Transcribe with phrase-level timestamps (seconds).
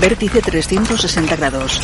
[0.00, 1.80] Vértice 360 grados.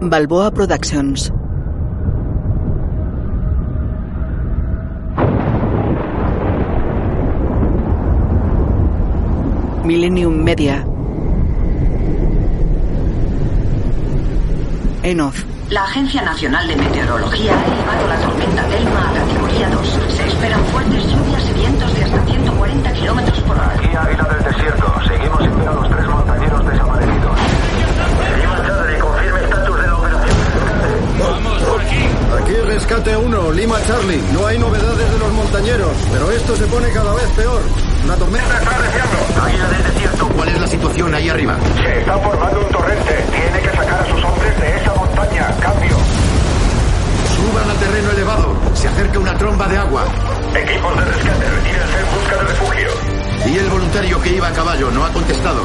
[0.00, 1.32] Balboa Productions.
[9.84, 10.86] Millennium Media.
[15.02, 15.51] Enoz.
[15.72, 19.98] La Agencia Nacional de Meteorología ha elevado la tormenta Delma a categoría 2.
[20.14, 23.72] Se esperan fuertes lluvias y vientos de hasta 140 kilómetros por hora.
[23.74, 24.94] Aquí Águila del Desierto.
[25.08, 27.38] Seguimos sin ver a los tres montañeros desaparecidos.
[28.36, 30.36] Lima Charlie, confirme estatus de la operación.
[31.18, 32.04] Vamos, por aquí.
[32.42, 34.22] Aquí rescate 1, Lima Charlie.
[34.34, 37.91] No hay novedades de los montañeros, pero esto se pone cada vez peor.
[38.06, 39.42] La tormenta está arreciando.
[39.44, 40.28] Águila del Desierto.
[40.28, 41.56] ¿Cuál es la situación ahí arriba?
[41.76, 43.24] Se está formando un torrente.
[43.30, 45.46] Tiene que sacar a sus hombres de esa montaña.
[45.60, 45.96] Cambio.
[47.36, 48.56] Suban al terreno elevado.
[48.74, 50.04] Se acerca una tromba de agua.
[50.54, 52.88] Equipos de rescate, retírense en busca de refugio.
[53.46, 55.62] Y el voluntario que iba a caballo no ha contestado.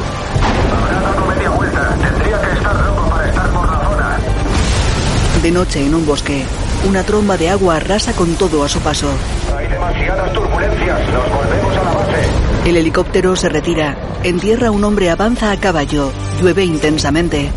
[0.76, 1.96] Habrá dado media vuelta.
[2.00, 4.18] Tendría que estar loco para estar por la zona.
[5.42, 6.44] De noche en un bosque,
[6.88, 9.08] una tromba de agua arrasa con todo a su paso.
[9.70, 11.00] Demasiadas turbulencias.
[11.12, 12.20] Nos volvemos a la base.
[12.66, 13.96] El helicóptero se retira.
[14.22, 16.10] En tierra un hombre avanza a caballo.
[16.40, 17.50] Llueve intensamente.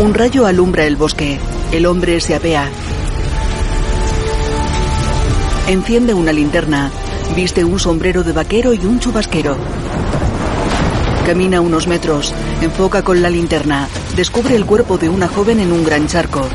[0.00, 1.38] Un rayo alumbra el bosque.
[1.72, 2.68] El hombre se apea.
[5.66, 6.90] Enciende una linterna.
[7.36, 9.56] Viste un sombrero de vaquero y un chubasquero.
[11.26, 12.32] Camina unos metros.
[12.62, 13.88] Enfoca con la linterna.
[14.16, 16.48] Descubre el cuerpo de una joven en un gran charco.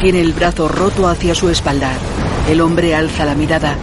[0.00, 1.90] Tiene el brazo roto hacia su espalda.
[2.48, 3.76] El hombre alza la mirada.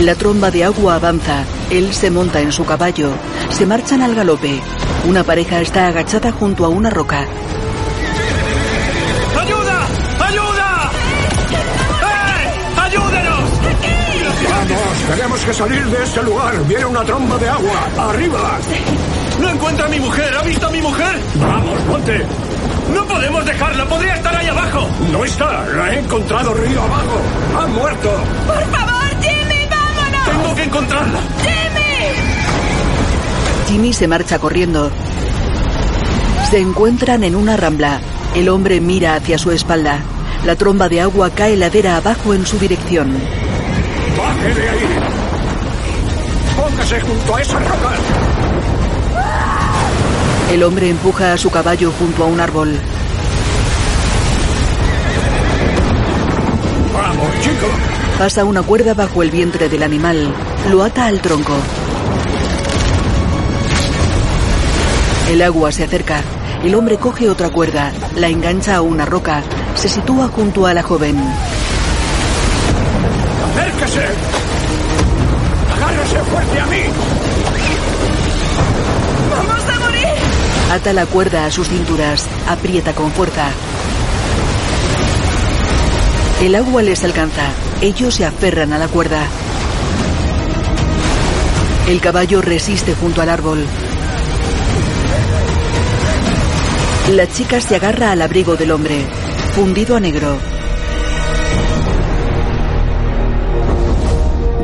[0.00, 1.42] La tromba de agua avanza.
[1.70, 3.10] Él se monta en su caballo.
[3.50, 4.60] Se marchan al galope.
[5.08, 7.26] Una pareja está agachada junto a una roca.
[9.40, 9.86] ¡Ayuda!
[10.20, 10.90] ¡Ayuda!
[12.02, 12.80] ¡Eh!
[12.80, 13.50] ¡Ayúdenos!
[14.50, 16.64] Vamos, tenemos que salir de este lugar.
[16.68, 17.88] Viene una tromba de agua.
[18.08, 18.58] ¡Arriba!
[19.40, 20.32] ¡No encuentra a mi mujer!
[20.38, 21.20] ¿Ha visto a mi mujer?
[21.40, 22.45] Vamos, ponte.
[22.92, 23.84] ¡No podemos dejarla!
[23.86, 24.88] ¡Podría estar ahí abajo!
[25.10, 25.66] No está.
[25.66, 27.20] La he encontrado río abajo.
[27.58, 28.10] Ha muerto.
[28.46, 30.24] ¡Por favor, Jimmy, vámonos!
[30.26, 31.20] ¡Tengo que encontrarla!
[31.42, 32.14] ¡Jimmy!
[33.68, 34.90] Jimmy se marcha corriendo.
[36.50, 38.00] Se encuentran en una rambla.
[38.34, 39.98] El hombre mira hacia su espalda.
[40.44, 43.12] La tromba de agua cae ladera abajo en su dirección.
[44.16, 44.86] ¡Baje de ahí!
[46.56, 48.25] ¡Póngase junto a esa roca!
[50.52, 52.78] El hombre empuja a su caballo junto a un árbol.
[56.94, 57.66] ¡Vamos, chico!
[58.18, 60.32] Pasa una cuerda bajo el vientre del animal.
[60.70, 61.52] Lo ata al tronco.
[65.30, 66.22] El agua se acerca.
[66.62, 69.42] El hombre coge otra cuerda, la engancha a una roca,
[69.74, 71.16] se sitúa junto a la joven.
[73.52, 74.06] ¡Acérquese!
[75.76, 76.82] ¡Agárrese fuerte a mí!
[79.30, 80.08] ¡Vamos a morir!
[80.76, 83.48] Ata la cuerda a sus cinturas, aprieta con fuerza.
[86.42, 87.44] El agua les alcanza.
[87.80, 89.22] Ellos se aferran a la cuerda.
[91.88, 93.64] El caballo resiste junto al árbol.
[97.12, 99.02] La chica se agarra al abrigo del hombre,
[99.54, 100.36] fundido a negro.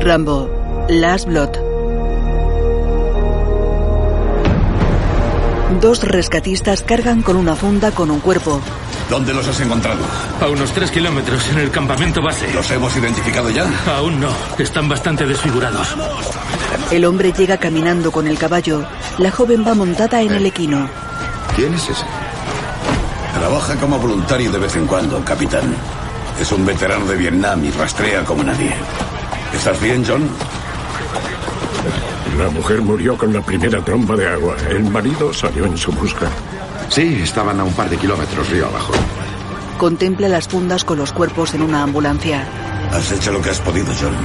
[0.03, 1.62] Rambo, Last Blood.
[5.83, 8.61] Dos rescatistas cargan con una funda con un cuerpo.
[9.11, 9.99] ¿Dónde los has encontrado?
[10.41, 12.53] A unos tres kilómetros, en el campamento base.
[12.55, 13.67] ¿Los hemos identificado ya?
[13.97, 14.29] Aún no.
[14.59, 15.89] Están bastante desfigurados.
[16.93, 18.87] El hombre llega caminando con el caballo.
[19.19, 20.89] La joven va montada en el equino.
[21.57, 22.05] ¿Quién es ese?
[23.35, 25.75] Trabaja como voluntario de vez en cuando, capitán.
[26.41, 28.73] Es un veterano de Vietnam y rastrea como nadie.
[29.53, 30.31] ¿Estás bien, John?
[32.43, 34.57] La mujer murió con la primera tromba de agua.
[34.69, 36.29] El marido salió en su busca.
[36.89, 38.93] Sí, estaban a un par de kilómetros río abajo.
[39.79, 42.45] Contempla las fundas con los cuerpos en una ambulancia.
[42.91, 44.17] Has hecho lo que has podido, John.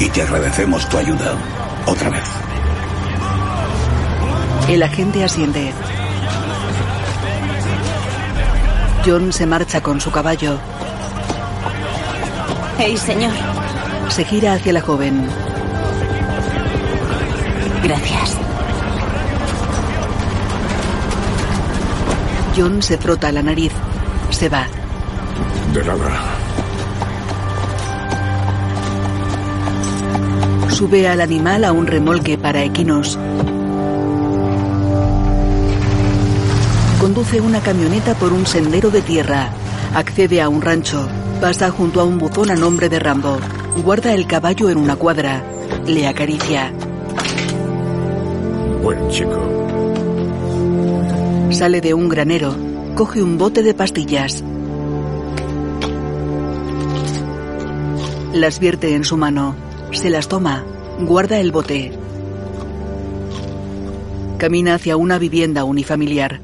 [0.00, 1.36] Y te agradecemos tu ayuda.
[1.86, 2.24] Otra vez.
[4.68, 5.72] El agente asiente.
[9.06, 10.58] John se marcha con su caballo.
[12.78, 13.32] Hey, señor.
[14.08, 15.55] Se gira hacia la joven.
[17.86, 18.36] Gracias.
[22.56, 23.70] John se frota la nariz.
[24.30, 24.66] Se va.
[25.72, 26.34] De nada.
[30.68, 33.16] Sube al animal a un remolque para equinos.
[37.00, 39.50] Conduce una camioneta por un sendero de tierra.
[39.94, 41.08] Accede a un rancho.
[41.40, 43.38] Pasa junto a un buzón a nombre de Rambo.
[43.84, 45.44] Guarda el caballo en una cuadra.
[45.86, 46.72] Le acaricia.
[48.86, 49.42] Buen chico.
[51.50, 52.54] Sale de un granero.
[52.94, 54.44] Coge un bote de pastillas.
[58.32, 59.56] Las vierte en su mano.
[59.90, 60.64] Se las toma.
[61.00, 61.98] Guarda el bote.
[64.38, 66.38] Camina hacia una vivienda unifamiliar.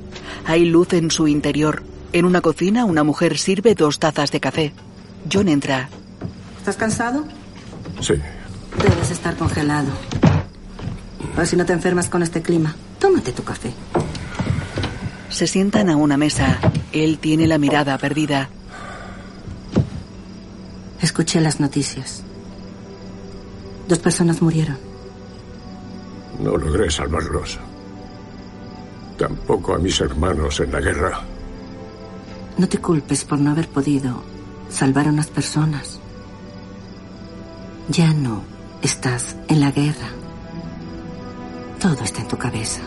[0.45, 1.85] Hay luz en su interior.
[2.13, 4.73] En una cocina, una mujer sirve dos tazas de café.
[5.33, 5.91] John entra.
[6.59, 7.25] ¿Estás cansado?
[8.01, 8.15] Sí.
[8.83, 9.93] Debes estar congelado.
[11.33, 12.75] A ver si no te enfermas con este clima.
[12.99, 13.73] Tómate tu café.
[15.31, 16.59] Se sientan a una mesa.
[16.93, 18.51] Él tiene la mirada perdida.
[21.01, 22.23] Escuché las noticias.
[23.89, 24.79] Dos personas murieron.
[26.39, 27.59] No logré salvarlos.
[29.19, 31.21] Tampoco a mis hermanos en la guerra.
[32.59, 34.23] No te culpes por no haber podido
[34.69, 35.99] salvar a unas personas.
[37.89, 38.43] Ya no
[38.83, 40.22] estás en la guerra.
[41.83, 42.81] Todo está en tu cabeza.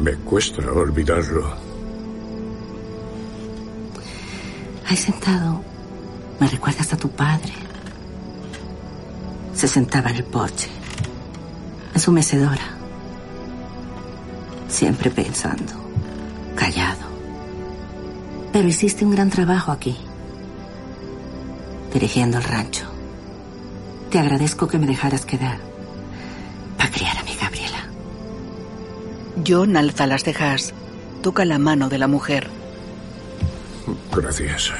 [0.00, 1.52] Me cuesta olvidarlo.
[4.86, 5.60] Ahí sentado,
[6.40, 7.52] me recuerdas a tu padre.
[9.52, 10.70] Se sentaba en el porche,
[11.92, 12.68] en su mecedora,
[14.66, 15.74] siempre pensando,
[16.54, 17.04] callado.
[18.50, 19.94] Pero hiciste un gran trabajo aquí,
[21.92, 22.86] dirigiendo el rancho.
[24.08, 25.75] Te agradezco que me dejaras quedar
[29.46, 30.74] John alza las cejas.
[31.22, 32.48] Toca la mano de la mujer.
[34.12, 34.72] Gracias.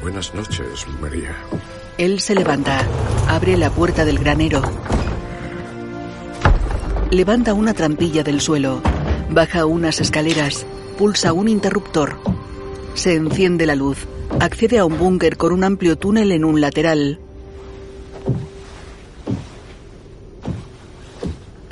[0.00, 1.34] Buenas noches, María.
[1.98, 2.86] Él se levanta.
[3.28, 4.62] Abre la puerta del granero.
[7.10, 8.80] Levanta una trampilla del suelo.
[9.30, 10.66] Baja unas escaleras.
[10.98, 12.18] Pulsa un interruptor.
[12.94, 14.06] Se enciende la luz.
[14.38, 17.18] Accede a un búnker con un amplio túnel en un lateral.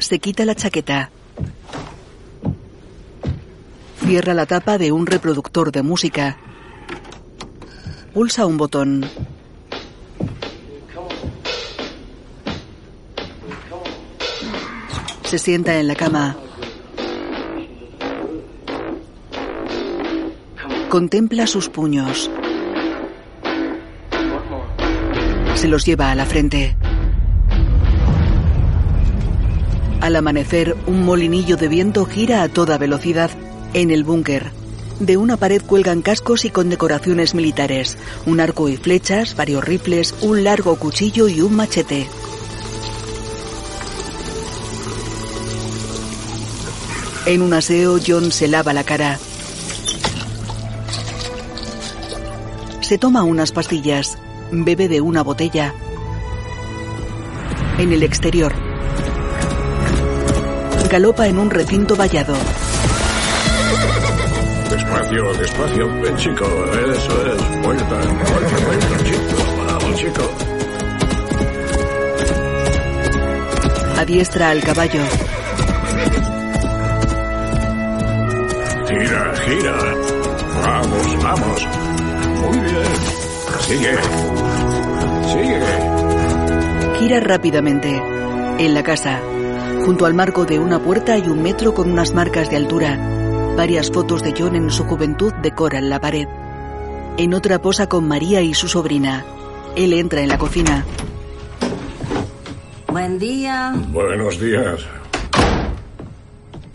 [0.04, 1.08] Se quita la chaqueta.
[4.04, 6.36] Cierra la tapa de un reproductor de música.
[8.12, 9.08] Pulsa un botón.
[15.24, 16.36] Se sienta en la cama.
[20.90, 22.30] Contempla sus puños.
[25.54, 26.76] Se los lleva a la frente.
[30.04, 33.30] Al amanecer, un molinillo de viento gira a toda velocidad
[33.72, 34.50] en el búnker.
[35.00, 37.96] De una pared cuelgan cascos y condecoraciones militares,
[38.26, 42.06] un arco y flechas, varios rifles, un largo cuchillo y un machete.
[47.24, 49.18] En un aseo, John se lava la cara.
[52.82, 54.18] Se toma unas pastillas,
[54.52, 55.72] bebe de una botella.
[57.78, 58.73] En el exterior,
[60.88, 62.34] galopa en un recinto vallado.
[64.70, 66.00] Despacio, despacio.
[66.00, 66.44] Ven, chico.
[66.72, 67.62] Eso es.
[67.62, 69.36] Vuelta, vuelta, vuelta, chico.
[69.66, 70.30] Vamos, chico.
[73.98, 75.00] Adiestra al caballo.
[78.88, 79.76] Gira, gira.
[80.62, 81.68] Vamos, vamos.
[82.40, 82.92] Muy bien.
[83.60, 83.94] Sigue.
[85.32, 85.60] Sigue.
[86.98, 88.02] Gira rápidamente.
[88.58, 89.20] En la casa,
[89.84, 92.98] junto al marco de una puerta hay un metro con unas marcas de altura.
[93.56, 96.26] Varias fotos de John en su juventud decoran la pared.
[97.16, 99.24] En otra posa con María y su sobrina.
[99.76, 100.84] Él entra en la cocina.
[102.88, 103.74] Buen día.
[103.88, 104.80] Buenos días.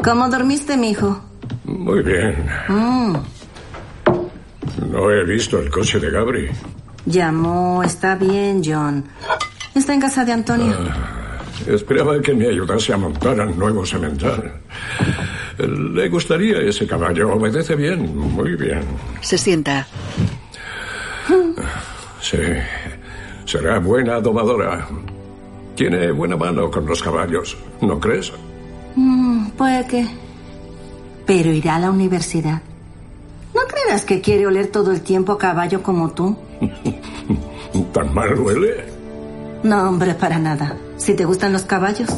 [0.04, 1.22] ¿Cómo dormiste, mijo?
[1.66, 2.46] Muy bien.
[2.68, 3.14] Mm,
[4.92, 6.50] No he visto el coche de Gabri.
[7.06, 7.84] llamó.
[7.84, 9.04] Está bien, John.
[9.76, 10.76] Está en casa de Antonio.
[11.68, 14.52] Esperaba que me ayudase a montar al nuevo semental.
[15.58, 17.34] Le gustaría ese caballo.
[17.34, 18.82] Obedece bien, muy bien.
[19.22, 19.86] Se sienta.
[22.22, 22.38] Sí.
[23.46, 24.88] Será buena domadora.
[25.76, 28.32] Tiene buena mano con los caballos, ¿no crees?
[28.96, 30.08] Mm, puede que.
[31.26, 32.62] Pero irá a la universidad.
[33.54, 36.38] ¿No creerás que quiere oler todo el tiempo a caballo como tú?
[37.94, 38.84] ¿Tan mal huele?
[39.64, 40.76] No, hombre, para nada.
[41.00, 42.10] Si te gustan los caballos.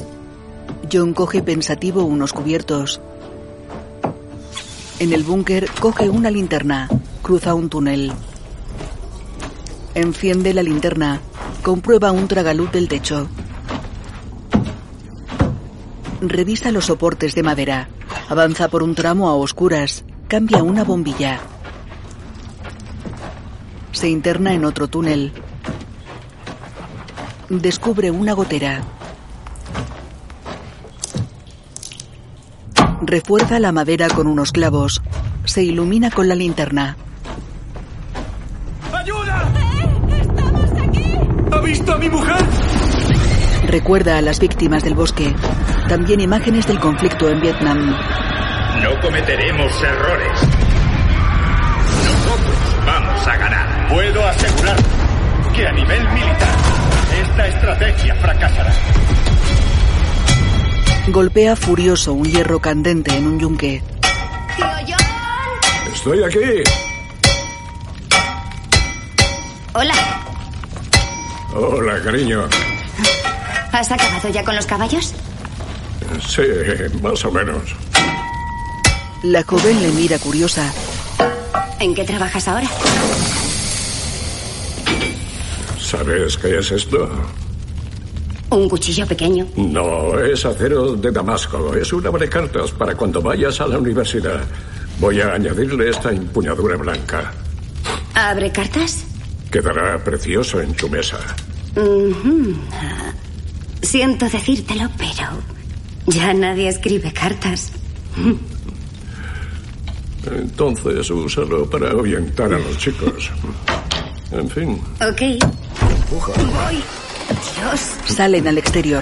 [0.92, 3.00] John coge pensativo unos cubiertos.
[5.00, 6.90] En el búnker coge una linterna.
[7.22, 8.12] Cruza un túnel.
[9.94, 11.22] Enciende la linterna.
[11.62, 13.28] Comprueba un tragaluz del techo.
[16.20, 17.88] Revisa los soportes de madera.
[18.30, 20.04] Avanza por un tramo a oscuras.
[20.28, 21.40] Cambia una bombilla.
[23.92, 25.32] Se interna en otro túnel.
[27.60, 28.82] Descubre una gotera.
[33.02, 35.02] Refuerza la madera con unos clavos.
[35.44, 36.96] Se ilumina con la linterna.
[38.94, 39.52] ¡Ayuda!
[41.52, 42.38] ¿Ha visto a mi mujer?
[43.68, 45.36] Recuerda a las víctimas del bosque.
[45.90, 47.98] También imágenes del conflicto en Vietnam.
[48.82, 50.42] No cometeremos errores.
[52.06, 53.90] Nosotros vamos a ganar.
[53.90, 54.78] Puedo asegurar
[55.54, 56.81] que a nivel militar
[57.22, 58.74] esta estrategia fracasará.
[61.08, 63.82] Golpea furioso un hierro candente en un yunque.
[65.94, 66.64] Estoy aquí.
[69.74, 69.94] Hola.
[71.54, 72.48] Hola, cariño.
[73.72, 75.14] ¿Has acabado ya con los caballos?
[76.28, 76.42] Sí,
[77.02, 77.76] más o menos.
[79.24, 80.72] La joven le mira curiosa.
[81.80, 82.68] ¿En qué trabajas ahora?
[85.92, 87.10] ¿Sabes qué es esto?
[88.50, 89.46] Un cuchillo pequeño.
[89.58, 91.76] No, es acero de Damasco.
[91.76, 94.40] Es una de cartas para cuando vayas a la universidad.
[95.02, 97.34] Voy a añadirle esta empuñadura blanca.
[98.14, 99.04] ¿Abre cartas?
[99.52, 101.18] Quedará precioso en tu mesa.
[103.82, 105.28] Siento decírtelo, pero
[106.08, 107.74] ya nadie escribe cartas.
[110.26, 113.30] Entonces úsalo para ahuyentar a los chicos.
[114.32, 114.82] En fin.
[115.02, 115.22] Ok.
[116.12, 116.34] Empuja.
[116.34, 116.84] Voy.
[117.56, 117.96] Dios.
[118.06, 119.02] Salen al exterior.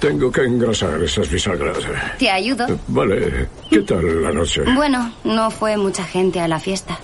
[0.00, 1.78] Tengo que engrasar esas bisagras.
[2.18, 2.66] Te ayudo.
[2.88, 3.48] Vale.
[3.70, 4.62] ¿Qué tal la noche?
[4.74, 6.98] Bueno, no fue mucha gente a la fiesta.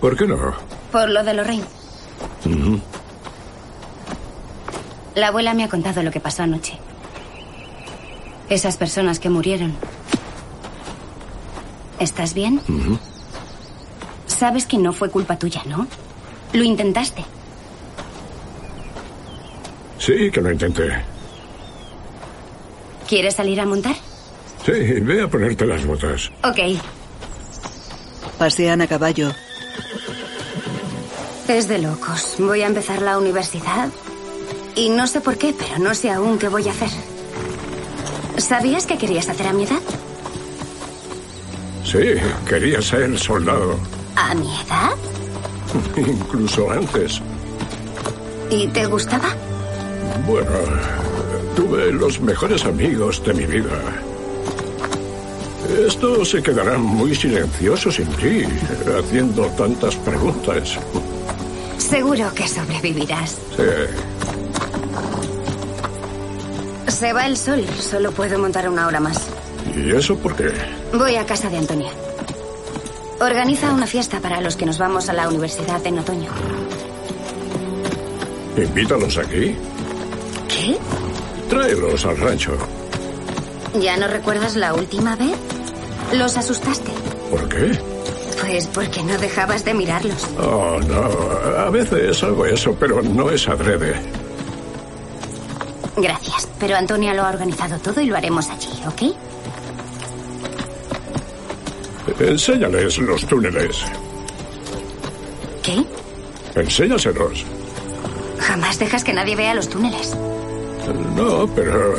[0.00, 0.54] ¿Por qué no?
[0.90, 1.64] Por lo de Lorraine.
[2.46, 2.80] Ujú.
[5.16, 6.78] La abuela me ha contado lo que pasó anoche.
[8.48, 9.74] Esas personas que murieron.
[11.98, 12.62] ¿Estás bien?
[14.26, 15.86] Sabes que no fue culpa tuya, ¿no?
[16.54, 17.22] Lo intentaste.
[20.00, 20.90] Sí, que lo intenté.
[23.06, 23.94] ¿Quieres salir a montar?
[24.64, 26.30] Sí, ve a ponerte las botas.
[26.42, 26.80] Ok.
[28.38, 29.30] Pasean a caballo.
[31.46, 32.36] Es de locos.
[32.38, 33.90] Voy a empezar la universidad.
[34.74, 36.88] Y no sé por qué, pero no sé aún qué voy a hacer.
[38.38, 39.82] ¿Sabías que querías hacer a mi edad?
[41.84, 41.98] Sí,
[42.48, 43.78] quería ser soldado.
[44.16, 44.92] ¿A mi edad?
[45.96, 47.20] Incluso antes.
[48.50, 49.28] ¿Y te gustaba?
[50.26, 50.50] Bueno,
[51.56, 53.78] tuve los mejores amigos de mi vida.
[55.86, 58.44] Estos se quedarán muy silenciosos sin ti,
[58.98, 60.78] haciendo tantas preguntas.
[61.78, 63.38] Seguro que sobrevivirás.
[63.56, 63.62] Sí.
[66.90, 67.64] Se va el sol.
[67.78, 69.28] Solo puedo montar una hora más.
[69.76, 70.50] ¿Y eso por qué?
[70.92, 71.90] Voy a casa de Antonia.
[73.20, 76.30] Organiza una fiesta para los que nos vamos a la universidad en otoño.
[78.56, 79.54] Invítalos aquí.
[81.60, 82.56] Tráelos al rancho.
[83.78, 85.36] ¿Ya no recuerdas la última vez?
[86.14, 86.90] Los asustaste.
[87.30, 87.78] ¿Por qué?
[88.40, 90.26] Pues porque no dejabas de mirarlos.
[90.38, 91.60] Oh, no.
[91.60, 93.94] A veces hago eso, pero no es adrede.
[95.98, 96.48] Gracias.
[96.58, 99.14] Pero Antonia lo ha organizado todo y lo haremos allí, ¿ok?
[102.20, 103.84] Enséñales los túneles.
[105.62, 105.84] ¿Qué?
[106.58, 107.44] Enséñaselos.
[108.38, 110.16] Jamás dejas que nadie vea los túneles.
[111.16, 111.94] No, pero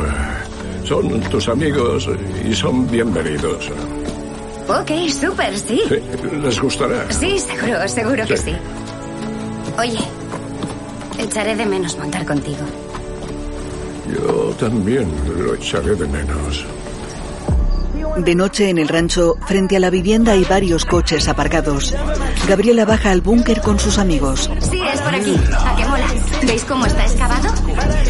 [0.85, 2.09] son tus amigos
[2.47, 3.69] y son bienvenidos.
[4.67, 5.81] Ok, súper, sí.
[5.87, 5.95] Sí,
[6.41, 7.09] les gustará.
[7.11, 8.43] Sí, seguro, seguro que Sí.
[8.51, 8.55] sí.
[9.79, 9.99] Oye,
[11.17, 12.59] echaré de menos montar contigo.
[14.13, 16.65] Yo también lo echaré de menos.
[18.17, 21.95] De noche en el rancho, frente a la vivienda hay varios coches aparcados.
[22.47, 24.49] Gabriela baja al búnker con sus amigos.
[24.59, 25.35] Sí, es por aquí.
[25.53, 26.07] ¿A qué mola?
[26.45, 27.49] ¿Veis cómo está excavado?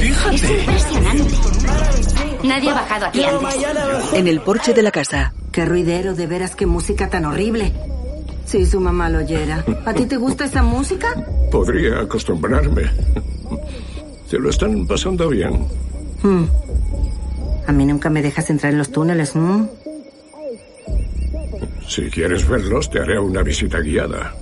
[0.02, 1.36] Es impresionante.
[2.44, 4.14] Nadie ha bajado aquí antes.
[4.14, 5.34] En el porche de la casa.
[5.52, 7.72] Qué ruidero, de veras, qué música tan horrible.
[8.46, 9.64] Si su mamá lo oyera.
[9.86, 11.24] ¿A ti te gusta esa música?
[11.52, 12.84] Podría acostumbrarme.
[14.28, 15.68] Se lo están pasando bien.
[16.24, 16.46] Hmm.
[17.68, 19.70] A mí nunca me dejas entrar en los túneles, ¿no?
[21.92, 24.34] Si quieres verlos, te haré una visita guiada.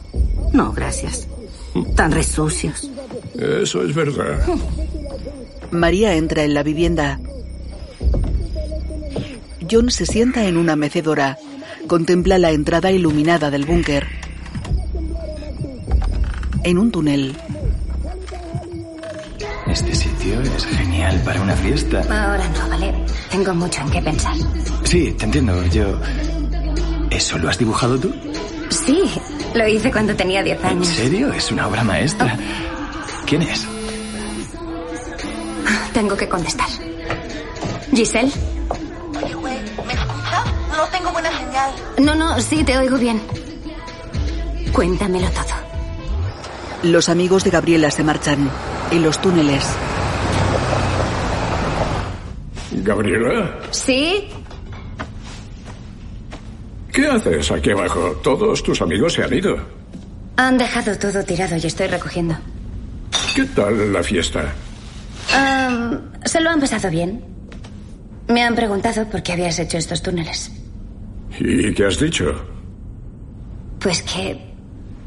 [0.53, 1.27] No, gracias.
[1.95, 2.87] Tan resucios.
[3.33, 4.39] Eso es verdad.
[5.71, 7.19] María entra en la vivienda.
[9.69, 11.39] John se sienta en una mecedora.
[11.87, 14.05] Contempla la entrada iluminada del búnker.
[16.63, 17.35] En un túnel,
[19.65, 21.99] Este sitio es genial para una fiesta.
[22.01, 22.93] Ahora no, ¿vale?
[23.31, 24.35] Tengo mucho en qué pensar.
[24.83, 25.65] Sí, te entiendo.
[25.67, 25.99] Yo...
[27.09, 28.13] ¿Eso lo has dibujado tú?
[28.69, 29.03] Sí,
[29.53, 30.87] lo hice cuando tenía 10 ¿En años.
[30.87, 31.33] serio?
[31.33, 32.37] Es una obra maestra.
[33.25, 33.67] ¿Quién es?
[35.93, 36.67] Tengo que contestar.
[37.93, 38.31] Giselle.
[39.23, 40.45] Oye, güey, ¿me escuchas?
[40.77, 41.71] No tengo buena señal.
[41.97, 43.21] No, no, sí, te oigo bien.
[44.71, 45.45] Cuéntamelo todo.
[46.83, 48.49] Los amigos de Gabriela se marchan.
[48.91, 49.63] En los túneles,
[52.71, 54.29] Gabriela, ¿Sí?
[56.99, 58.19] ¿Qué haces aquí abajo?
[58.23, 59.57] Todos tus amigos se han ido.
[60.37, 62.35] Han dejado todo tirado y estoy recogiendo.
[63.35, 64.53] ¿Qué tal la fiesta?
[66.25, 67.23] Se lo han pasado bien.
[68.27, 70.51] Me han preguntado por qué habías hecho estos túneles.
[71.39, 72.25] ¿Y qué has dicho?
[73.79, 74.53] Pues que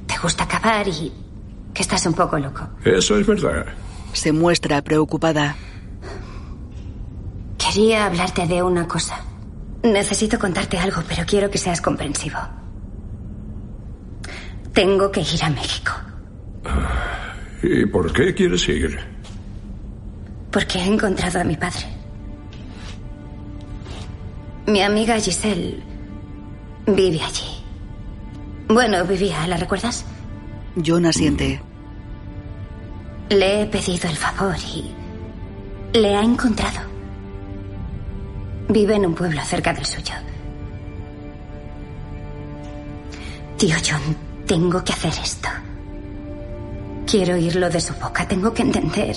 [0.07, 1.13] te gusta cavar y
[1.75, 2.69] que estás un poco loco.
[2.85, 3.67] Eso es verdad.
[4.13, 5.57] se muestra preocupada.
[7.59, 9.19] Quería hablarte de una cosa.
[9.83, 12.39] Necesito contarte algo, pero quiero que seas comprensivo.
[14.73, 15.93] Tengo que ir a México,
[17.63, 18.99] ¿Y por qué quieres ir?
[20.51, 21.87] porque he encontrado a mi padre.
[24.67, 25.83] Mi amiga Giselle
[26.87, 27.65] vive allí.
[28.69, 30.05] Bueno, vivía, ¿la recuerdas?
[30.85, 31.61] John asiente.
[33.31, 34.93] Le he pedido el favor y
[35.99, 36.81] le ha encontrado.
[38.73, 40.15] Vive en un pueblo cerca del suyo.
[43.59, 45.49] Tío John, tengo que hacer esto.
[47.07, 48.27] Quiero oírlo de su boca.
[48.27, 49.15] Tengo que entender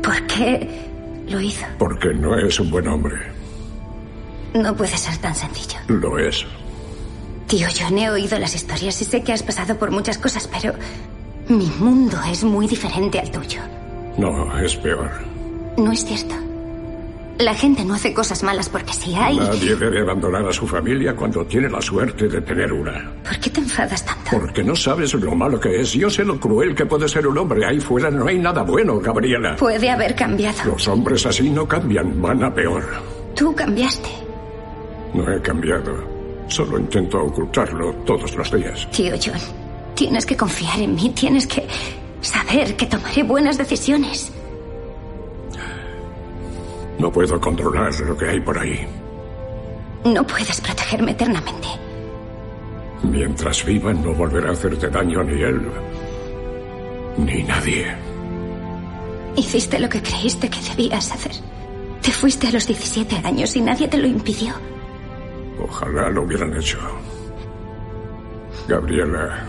[0.00, 0.86] por qué
[1.26, 1.66] lo hizo.
[1.78, 3.16] Porque no es un buen hombre.
[4.54, 5.78] No puede ser tan sencillo.
[5.88, 6.46] Lo es.
[7.48, 10.74] Tío John, he oído las historias y sé que has pasado por muchas cosas, pero
[11.48, 13.60] mi mundo es muy diferente al tuyo.
[14.16, 15.10] No, es peor.
[15.76, 16.36] No es cierto.
[17.38, 19.36] La gente no hace cosas malas porque sí hay.
[19.36, 23.12] Nadie debe abandonar a su familia cuando tiene la suerte de tener una.
[23.24, 24.30] ¿Por qué te enfadas tanto?
[24.30, 25.92] Porque no sabes lo malo que es.
[25.92, 27.66] Yo sé lo cruel que puede ser un hombre.
[27.66, 29.56] Ahí fuera no hay nada bueno, Gabriela.
[29.56, 30.58] Puede haber cambiado.
[30.64, 32.84] Los hombres así no cambian, van a peor.
[33.34, 34.10] Tú cambiaste.
[35.12, 35.92] No he cambiado.
[36.46, 38.88] Solo intento ocultarlo todos los días.
[38.92, 39.40] Tío John,
[39.96, 41.10] tienes que confiar en mí.
[41.10, 41.66] Tienes que
[42.20, 44.32] saber que tomaré buenas decisiones.
[46.98, 48.86] No puedo controlar lo que hay por ahí.
[50.04, 51.68] No puedes protegerme eternamente.
[53.02, 55.60] Mientras viva no volverá a hacerte daño ni él,
[57.18, 57.94] ni nadie.
[59.36, 61.32] Hiciste lo que creíste que debías hacer.
[62.00, 64.54] Te fuiste a los 17 años y nadie te lo impidió.
[65.58, 66.78] Ojalá lo hubieran hecho.
[68.68, 69.44] Gabriela,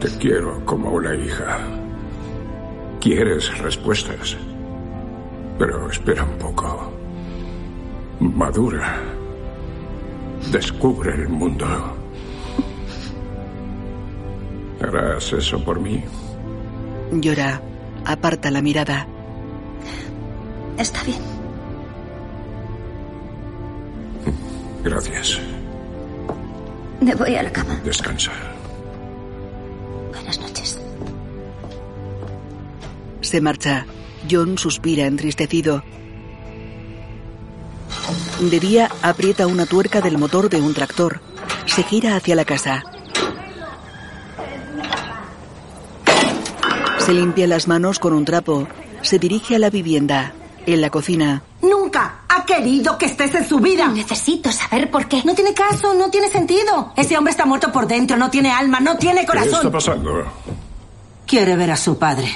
[0.00, 1.58] te quiero como una hija.
[3.00, 4.36] Quieres respuestas.
[5.58, 6.92] Pero espera un poco.
[8.20, 9.00] Madura.
[10.50, 11.66] Descubre el mundo.
[14.80, 16.02] ¿Harás eso por mí?
[17.12, 17.60] Llora.
[18.04, 19.06] Aparta la mirada.
[20.76, 21.22] Está bien.
[24.82, 25.40] Gracias.
[27.00, 27.80] Me voy a la cama.
[27.84, 28.32] Descansa.
[30.12, 30.78] Buenas noches.
[33.22, 33.86] Se marcha.
[34.30, 35.82] John suspira entristecido.
[38.40, 41.20] De día aprieta una tuerca del motor de un tractor.
[41.66, 42.82] Se gira hacia la casa.
[46.98, 48.66] Se limpia las manos con un trapo.
[49.02, 50.32] Se dirige a la vivienda.
[50.66, 51.42] En la cocina.
[51.60, 53.86] Nunca ha querido que estés en su vida.
[53.88, 55.22] Necesito saber por qué.
[55.24, 56.92] No tiene caso, no tiene sentido.
[56.96, 59.70] Ese hombre está muerto por dentro, no tiene alma, no tiene ¿Qué está corazón.
[59.72, 60.24] pasando?
[61.26, 62.34] Quiere ver a su padre.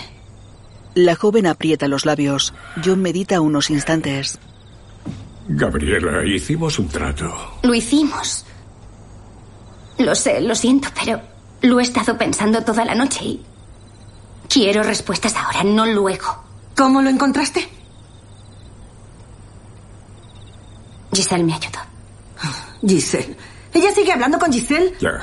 [0.98, 2.52] La joven aprieta los labios.
[2.84, 4.36] John medita unos instantes.
[5.46, 7.32] Gabriela, hicimos un trato.
[7.62, 8.44] Lo hicimos.
[9.98, 11.20] Lo sé, lo siento, pero
[11.62, 13.44] lo he estado pensando toda la noche y
[14.48, 16.42] quiero respuestas ahora, no luego.
[16.76, 17.68] ¿Cómo lo encontraste?
[21.12, 21.78] Giselle me ayudó.
[22.84, 23.36] Giselle.
[23.72, 24.96] ¿Ella sigue hablando con Giselle?
[24.98, 25.22] Ya.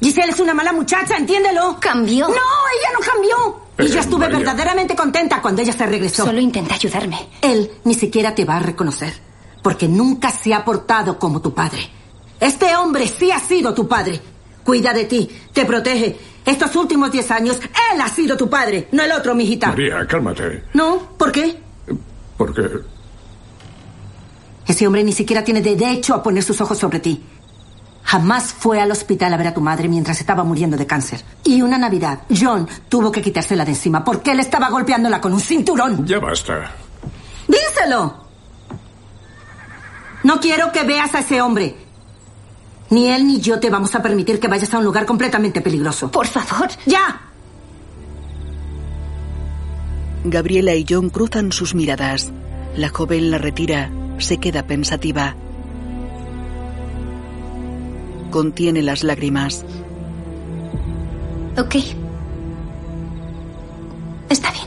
[0.00, 1.78] Giselle es una mala muchacha, entiéndelo.
[1.78, 2.26] Cambió.
[2.26, 3.65] No, ella no cambió.
[3.78, 4.38] Y yo estuve María.
[4.38, 6.24] verdaderamente contenta cuando ella se regresó.
[6.24, 7.28] Solo intenta ayudarme.
[7.42, 9.12] Él ni siquiera te va a reconocer,
[9.62, 11.90] porque nunca se ha portado como tu padre.
[12.40, 14.20] Este hombre sí ha sido tu padre.
[14.64, 16.16] Cuida de ti, te protege.
[16.44, 17.58] Estos últimos diez años,
[17.92, 19.68] él ha sido tu padre, no el otro, mijita.
[19.68, 20.62] María, cálmate.
[20.74, 21.56] No, ¿por qué?
[22.36, 22.62] Porque
[24.66, 27.22] Ese hombre ni siquiera tiene derecho a poner sus ojos sobre ti.
[28.06, 31.24] Jamás fue al hospital a ver a tu madre mientras estaba muriendo de cáncer.
[31.42, 35.40] Y una Navidad, John tuvo que quitársela de encima porque él estaba golpeándola con un
[35.40, 36.06] cinturón.
[36.06, 36.70] ya basta.
[37.48, 38.24] ¡Díselo!
[40.22, 41.76] No quiero que veas a ese hombre.
[42.90, 46.08] Ni él ni yo te vamos a permitir que vayas a un lugar completamente peligroso.
[46.08, 46.68] Por favor.
[46.86, 47.20] ¡Ya!
[50.22, 52.30] Gabriela y John cruzan sus miradas.
[52.76, 55.34] La joven la retira, se queda pensativa.
[58.30, 59.64] Contiene las lágrimas.
[61.58, 61.76] Ok.
[64.28, 64.66] Está bien.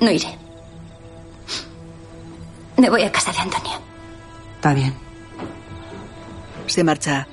[0.00, 0.28] No iré.
[2.76, 3.72] Me voy a casa de Antonio.
[4.56, 4.94] Está bien.
[6.66, 7.26] Se marcha.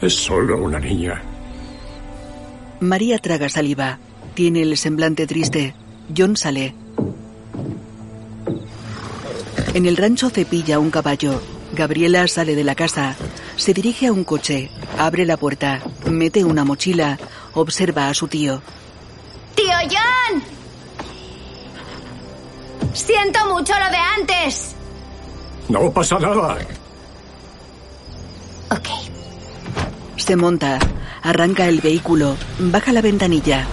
[0.00, 1.22] Es solo una niña.
[2.80, 3.98] María traga saliva.
[4.34, 5.74] Tiene el semblante triste.
[6.16, 6.74] John sale.
[9.74, 11.40] En el rancho cepilla un caballo.
[11.72, 13.14] Gabriela sale de la casa.
[13.56, 14.70] Se dirige a un coche.
[14.98, 15.80] Abre la puerta.
[16.06, 17.18] Mete una mochila.
[17.54, 18.62] Observa a su tío.
[19.54, 20.42] ¡Tío John!
[22.92, 24.74] Siento mucho lo de antes.
[25.68, 26.58] No pasa nada.
[28.70, 28.88] Ok.
[30.16, 30.78] Se monta.
[31.22, 32.36] Arranca el vehículo.
[32.58, 33.66] Baja la ventanilla.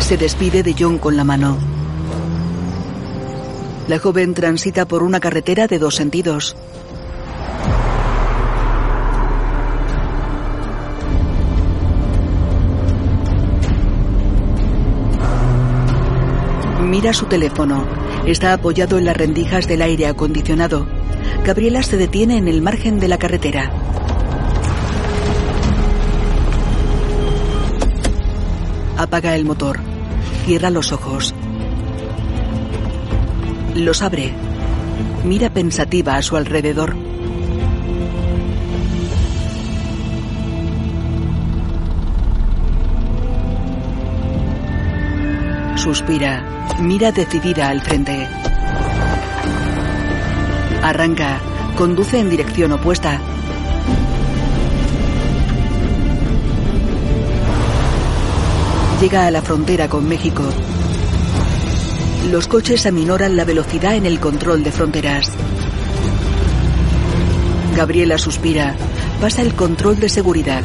[0.00, 1.79] Se despide de John con la mano.
[3.88, 6.56] La joven transita por una carretera de dos sentidos.
[16.90, 17.86] Mira su teléfono.
[18.26, 20.86] Está apoyado en las rendijas del aire acondicionado.
[21.44, 23.70] Gabriela se detiene en el margen de la carretera.
[28.98, 29.78] Apaga el motor.
[30.44, 31.34] Cierra los ojos.
[33.74, 34.32] Los abre.
[35.24, 36.96] Mira pensativa a su alrededor.
[45.76, 46.66] Suspira.
[46.80, 48.26] Mira decidida al frente.
[50.82, 51.38] Arranca.
[51.76, 53.20] Conduce en dirección opuesta.
[59.00, 60.42] Llega a la frontera con México.
[62.28, 65.32] Los coches aminoran la velocidad en el control de fronteras.
[67.74, 68.76] Gabriela suspira.
[69.20, 70.62] Pasa el control de seguridad.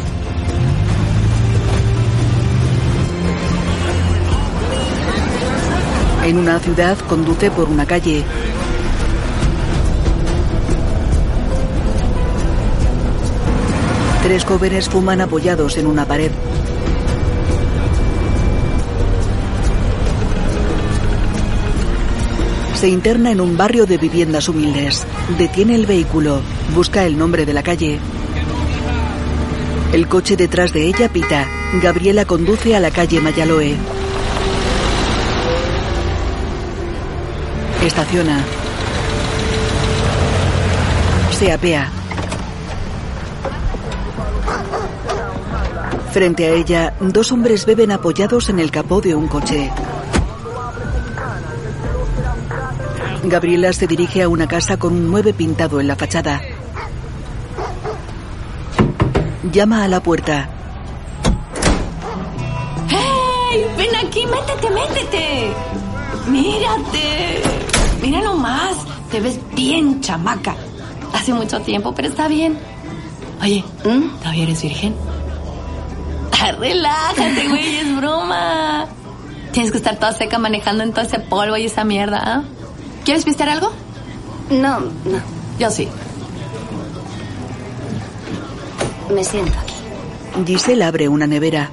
[6.25, 8.23] En una ciudad conduce por una calle.
[14.23, 16.31] Tres jóvenes fuman apoyados en una pared.
[22.75, 25.07] Se interna en un barrio de viviendas humildes.
[25.37, 26.41] Detiene el vehículo.
[26.75, 27.99] Busca el nombre de la calle.
[29.93, 31.47] El coche detrás de ella pita.
[31.81, 33.77] Gabriela conduce a la calle Mayaloe.
[37.81, 38.43] Estaciona.
[41.31, 41.89] Se apea.
[46.11, 49.71] Frente a ella, dos hombres beben apoyados en el capó de un coche.
[53.29, 56.41] Gabriela se dirige a una casa con un 9 pintado en la fachada.
[59.51, 60.49] Llama a la puerta.
[62.89, 63.65] ¡Hey!
[63.77, 65.53] Ven aquí, métete, métete.
[66.27, 67.41] Mírate.
[68.01, 68.77] Mira nomás.
[69.11, 70.55] Te ves bien chamaca.
[71.13, 72.57] Hace mucho tiempo, pero está bien.
[73.41, 74.95] Oye, ¿todavía eres virgen?
[76.31, 78.87] Ah, relájate, güey, es broma.
[79.51, 82.43] Tienes que estar toda seca manejando en todo ese polvo y esa mierda, ¿ah?
[83.05, 83.71] ¿Quieres pistear algo?
[84.49, 85.19] No, no.
[85.59, 85.87] Yo sí.
[89.13, 89.73] Me siento aquí.
[90.45, 91.69] Giselle abre una nevera.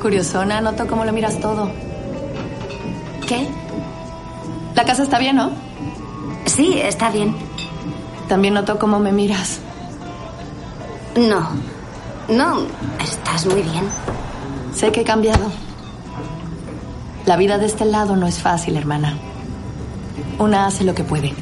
[0.00, 1.70] Curiosona, noto cómo lo miras todo.
[3.28, 3.46] ¿Qué?
[4.74, 5.50] La casa está bien, ¿no?
[6.46, 7.36] Sí, está bien.
[8.26, 9.60] También noto cómo me miras.
[11.14, 11.50] No.
[12.28, 12.66] No,
[13.00, 13.84] estás muy bien.
[14.74, 15.50] Sé que he cambiado.
[17.26, 19.16] La vida de este lado no es fácil, hermana.
[20.38, 21.32] Una hace lo que puede.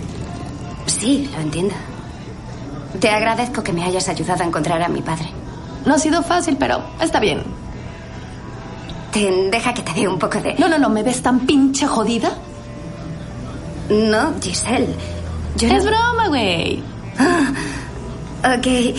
[0.86, 1.74] Sí, lo entiendo.
[2.98, 5.30] Te agradezco que me hayas ayudado a encontrar a mi padre.
[5.86, 7.42] No ha sido fácil, pero está bien.
[9.12, 10.54] Te deja que te dé un poco de...
[10.54, 12.30] No, no, no, ¿me ves tan pinche jodida?
[13.88, 14.94] No, Giselle.
[15.56, 16.82] Yo es no- broma, güey.
[17.18, 18.96] Ah, ok.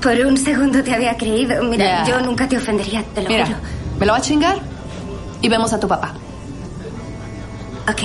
[0.00, 1.62] Por un segundo te había creído.
[1.64, 3.58] Mira, yo nunca te ofendería, te lo Mira, juro.
[3.98, 4.58] me lo va a chingar
[5.42, 6.14] y vemos a tu papá.
[7.88, 8.02] Ok.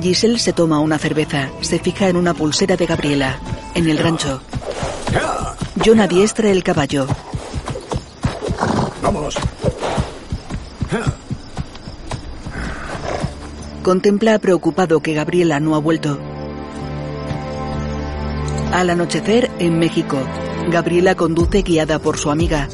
[0.00, 1.50] Giselle se toma una cerveza.
[1.60, 3.38] Se fija en una pulsera de Gabriela.
[3.74, 4.40] En el rancho.
[5.84, 7.06] John adiestra el caballo.
[9.02, 9.36] Vamos.
[13.82, 16.18] Contempla preocupado que Gabriela no ha vuelto.
[18.72, 20.16] Al anochecer, en México,
[20.70, 22.68] Gabriela conduce guiada por su amiga.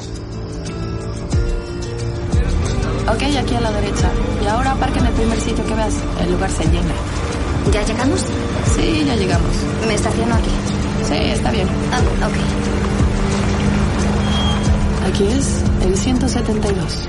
[3.19, 4.09] Ok, aquí a la derecha.
[4.41, 5.95] Y ahora aparca en el primer sitio que veas.
[6.23, 6.95] El lugar se llena.
[7.73, 8.25] ¿Ya llegamos?
[8.77, 9.51] Sí, ya llegamos.
[9.89, 10.51] Me estaciono aquí.
[11.03, 11.67] Sí, está bien.
[11.91, 12.37] Ah, ok.
[15.09, 17.09] Aquí es el 172.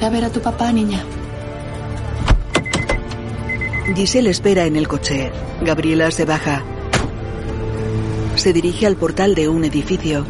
[0.00, 1.04] Ve a ver a tu papá, niña.
[3.94, 5.30] Giselle espera en el coche.
[5.62, 6.64] Gabriela se baja.
[8.34, 10.26] Se dirige al portal de un edificio.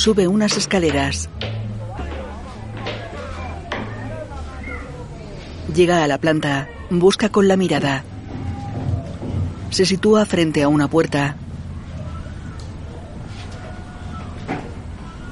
[0.00, 1.28] Sube unas escaleras.
[5.74, 6.70] Llega a la planta.
[6.88, 8.02] Busca con la mirada.
[9.68, 11.36] Se sitúa frente a una puerta.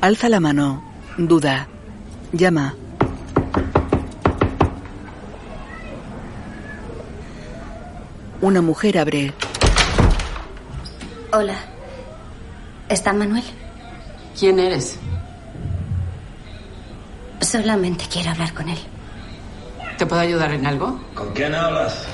[0.03, 0.85] Alza la mano.
[1.17, 1.67] Duda.
[2.33, 2.75] Llama.
[8.43, 9.33] Una mujer abre.
[11.33, 11.57] Hola.
[12.91, 13.45] ¿Está Manuel?
[14.39, 14.97] ¿Quién eres?
[17.41, 18.79] Solamente quiero hablar con él.
[19.97, 21.01] ¿Te puedo ayudar en algo?
[21.15, 22.05] ¿Con quién hablas?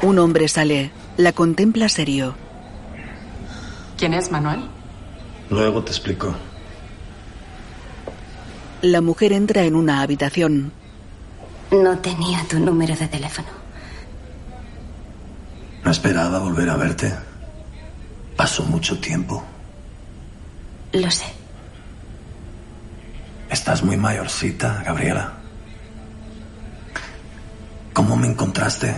[0.00, 0.90] Un hombre sale.
[1.18, 2.34] La contempla serio.
[3.98, 4.60] ¿Quién es Manuel?
[5.50, 6.34] Luego te explico.
[8.80, 10.72] La mujer entra en una habitación.
[11.70, 13.48] No tenía tu número de teléfono.
[15.84, 17.14] No esperaba volver a verte.
[18.34, 19.44] Pasó mucho tiempo.
[20.94, 21.26] Lo sé.
[23.50, 25.32] Estás muy mayorcita, Gabriela.
[27.92, 28.94] ¿Cómo me encontraste?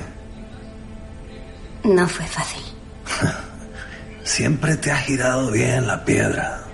[1.84, 2.62] No fue fácil.
[4.24, 6.64] Siempre te ha girado bien la piedra.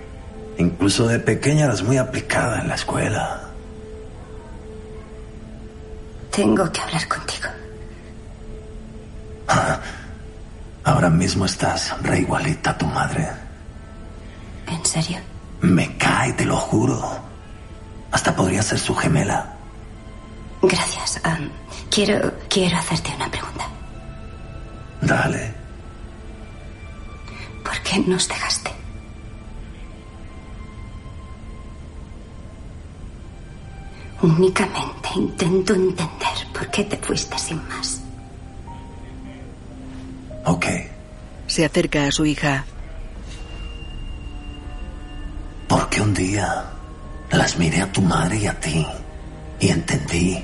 [0.58, 3.42] Incluso de pequeña eras muy aplicada en la escuela.
[6.32, 7.48] Tengo que hablar contigo.
[10.84, 13.41] Ahora mismo estás re igualita a tu madre.
[14.66, 15.18] ¿En serio?
[15.60, 17.00] Me cae, te lo juro.
[18.10, 19.54] Hasta podría ser su gemela.
[20.62, 21.20] Gracias.
[21.90, 23.68] Quiero, quiero hacerte una pregunta.
[25.00, 25.54] Dale.
[27.62, 28.70] ¿Por qué nos dejaste?
[34.22, 38.00] Únicamente intento entender por qué te fuiste sin más.
[40.44, 40.66] Ok.
[41.46, 42.64] Se acerca a su hija.
[45.72, 46.66] Porque un día
[47.30, 48.86] las miré a tu madre y a ti
[49.58, 50.38] y entendí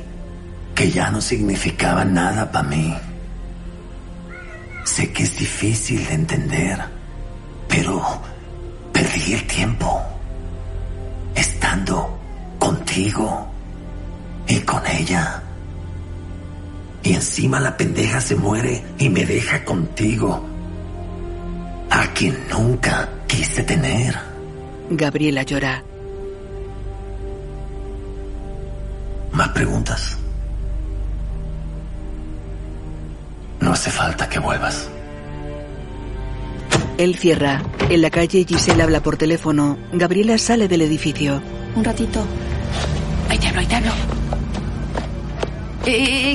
[0.74, 2.96] que ya no significaba nada para mí.
[4.86, 6.78] Sé que es difícil de entender,
[7.68, 8.02] pero
[8.90, 10.02] perdí el tiempo
[11.34, 12.18] estando
[12.58, 13.52] contigo
[14.46, 15.42] y con ella.
[17.02, 20.42] Y encima la pendeja se muere y me deja contigo,
[21.90, 24.27] a quien nunca quise tener.
[24.90, 25.82] Gabriela llora.
[29.32, 30.18] ¿Más preguntas?
[33.60, 34.88] No hace falta que vuelvas.
[36.96, 37.62] Él cierra.
[37.88, 39.78] En la calle Giselle habla por teléfono.
[39.92, 41.40] Gabriela sale del edificio.
[41.76, 42.24] Un ratito.
[43.28, 43.66] Ahí te hablo, ahí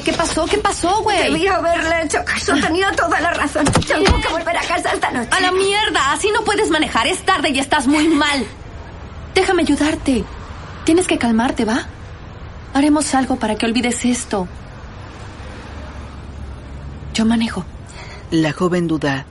[0.03, 0.45] ¿Qué pasó?
[0.45, 1.31] ¿Qué pasó, güey?
[1.31, 2.53] Debía haberle hecho caso.
[2.55, 3.65] Tenía toda la razón.
[3.65, 5.29] Tengo que volver a casa esta noche.
[5.31, 6.11] A la mierda.
[6.11, 7.05] Así no puedes manejar.
[7.07, 8.45] Es tarde y estás muy mal.
[9.35, 10.23] Déjame ayudarte.
[10.85, 11.85] Tienes que calmarte, ¿va?
[12.73, 14.47] Haremos algo para que olvides esto.
[17.13, 17.63] Yo manejo.
[18.31, 19.27] La joven duda.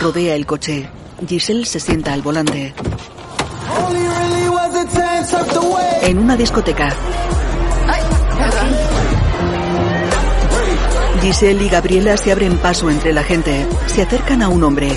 [0.00, 0.88] Rodea el coche.
[1.28, 2.72] Giselle se sienta al volante.
[6.02, 6.94] En una discoteca.
[11.20, 13.66] Giselle y Gabriela se abren paso entre la gente.
[13.86, 14.88] Se acercan a un hombre.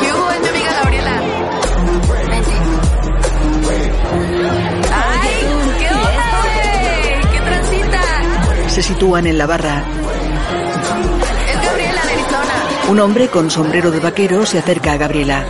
[0.00, 1.22] ¿Qué hubo, es mi amiga Gabriela?
[4.92, 5.30] ¡Ay!
[5.78, 7.30] ¿Qué onda?
[7.32, 8.00] ¿Qué transita?
[8.70, 9.84] Se sitúan en la barra.
[11.48, 12.90] Es Gabriela de Arizona.
[12.90, 15.44] Un hombre con sombrero de vaquero se acerca a Gabriela.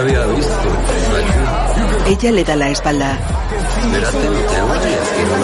[0.00, 0.54] Había visto.
[2.06, 3.18] Ella le da la espalda.
[3.82, 5.38] Espérate, no te oyes, que no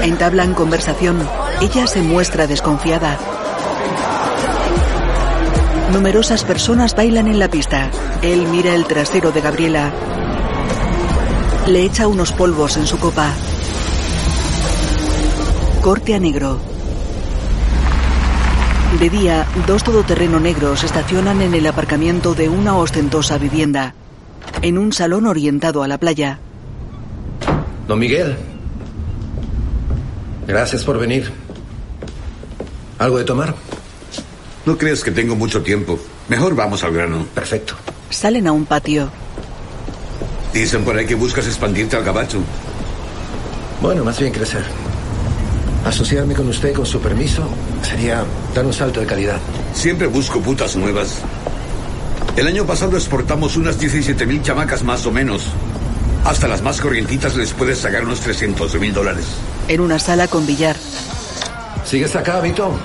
[0.00, 1.28] la Entablan conversación.
[1.60, 3.18] Ella se muestra desconfiada.
[5.92, 7.90] Numerosas personas bailan en la pista.
[8.22, 9.90] Él mira el trasero de Gabriela.
[11.66, 13.30] Le echa unos polvos en su copa.
[15.80, 16.75] Corte a negro.
[19.00, 23.94] De día, dos todoterreno negros estacionan en el aparcamiento de una ostentosa vivienda,
[24.62, 26.38] en un salón orientado a la playa.
[27.86, 28.36] Don Miguel.
[30.46, 31.30] Gracias por venir.
[32.98, 33.54] ¿Algo de tomar?
[34.64, 35.98] No crees que tengo mucho tiempo.
[36.28, 37.26] Mejor vamos al grano.
[37.34, 37.74] Perfecto.
[38.08, 39.10] Salen a un patio.
[40.54, 42.38] Dicen por ahí que buscas expandirte al gabacho.
[43.82, 44.64] Bueno, más bien crecer.
[45.86, 47.48] Asociarme con usted con su permiso
[47.80, 49.38] sería dar un salto de calidad.
[49.72, 51.18] Siempre busco putas nuevas.
[52.36, 55.44] El año pasado exportamos unas 17 mil chamacas más o menos.
[56.24, 59.26] Hasta las más corrientitas les puedes sacar unos 300 mil dólares.
[59.68, 60.74] En una sala con billar.
[61.84, 62.76] ¿Sigues acá, Vito?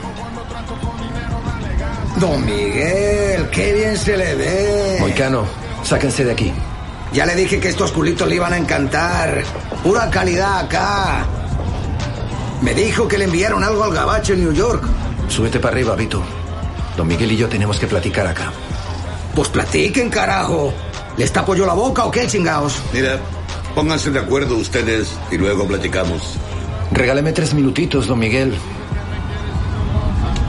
[2.19, 4.97] Don Miguel, qué bien se le ve.
[4.99, 5.45] Moicano,
[5.83, 6.53] sáquense de aquí.
[7.13, 9.43] Ya le dije que estos culitos le iban a encantar.
[9.83, 11.25] Pura calidad acá.
[12.61, 14.83] Me dijo que le enviaron algo al gabacho en New York.
[15.27, 16.21] Súbete para arriba, Vito.
[16.95, 18.51] Don Miguel y yo tenemos que platicar acá.
[19.35, 20.73] Pues platiquen, carajo.
[21.17, 22.79] ¿Les tapo yo la boca o qué, chingaos?
[22.93, 23.19] Mira,
[23.73, 26.37] pónganse de acuerdo ustedes y luego platicamos.
[26.91, 28.53] Regáleme tres minutitos, don Miguel.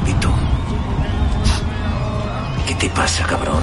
[0.04, 0.30] Vito.
[2.66, 3.62] ¿Qué te pasa, cabrón?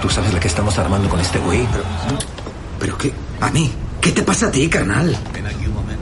[0.00, 1.66] ¿Tú sabes la que estamos armando con este güey?
[1.72, 1.84] Pero,
[2.78, 3.12] ¿Pero qué?
[3.40, 3.72] ¿A mí?
[4.00, 5.16] ¿Qué te pasa a ti, carnal?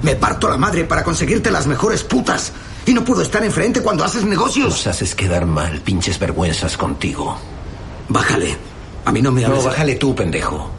[0.02, 2.52] Me parto la madre para conseguirte las mejores putas.
[2.86, 4.70] Y no puedo estar enfrente cuando haces negocios.
[4.70, 7.36] Nos haces quedar mal, pinches vergüenzas contigo.
[8.08, 8.56] Bájale.
[9.04, 9.64] A mí no me hables.
[9.64, 10.70] No, bájale tú, pendejo.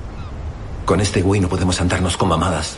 [0.85, 2.77] Con este güey no podemos andarnos con mamadas.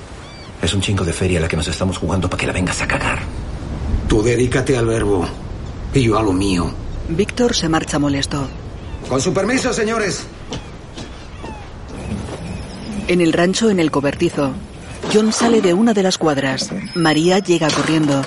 [0.62, 2.88] Es un chingo de feria la que nos estamos jugando para que la vengas a
[2.88, 3.20] cagar.
[4.08, 5.26] Tú dedícate al verbo
[5.94, 6.72] y yo a lo mío.
[7.10, 8.48] Víctor se marcha molesto.
[9.08, 10.26] Con su permiso, señores.
[13.08, 14.52] En el rancho, en el cobertizo,
[15.14, 16.70] John sale de una de las cuadras.
[16.96, 18.22] María llega corriendo.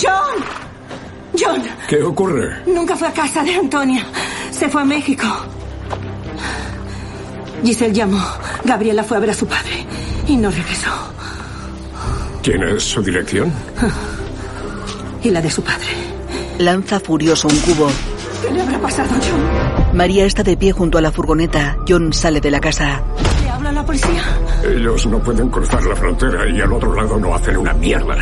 [0.00, 0.44] ¡John!
[1.38, 1.62] ¡John!
[1.88, 2.62] ¿Qué ocurre?
[2.66, 4.06] Nunca fue a casa de Antonia.
[4.50, 5.26] Se fue a México.
[7.64, 8.22] Giselle llamó.
[8.64, 9.86] Gabriela fue a ver a su padre
[10.28, 10.90] y no regresó.
[12.42, 13.52] ¿Tienes su dirección?
[15.22, 15.86] Y la de su padre.
[16.58, 17.88] Lanza furioso un cubo.
[18.42, 19.96] ¿Qué le habrá pasado a John?
[19.96, 21.78] María está de pie junto a la furgoneta.
[21.88, 23.02] John sale de la casa.
[23.42, 24.22] ¿Le habla a la policía?
[24.64, 28.16] Ellos no pueden cruzar la frontera y al otro lado no hacen una mierda.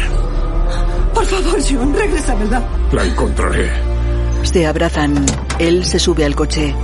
[1.14, 2.62] Por favor, John, regresa, ¿verdad?
[2.92, 3.70] La encontraré.
[4.42, 5.26] Se abrazan.
[5.58, 6.74] Él se sube al coche.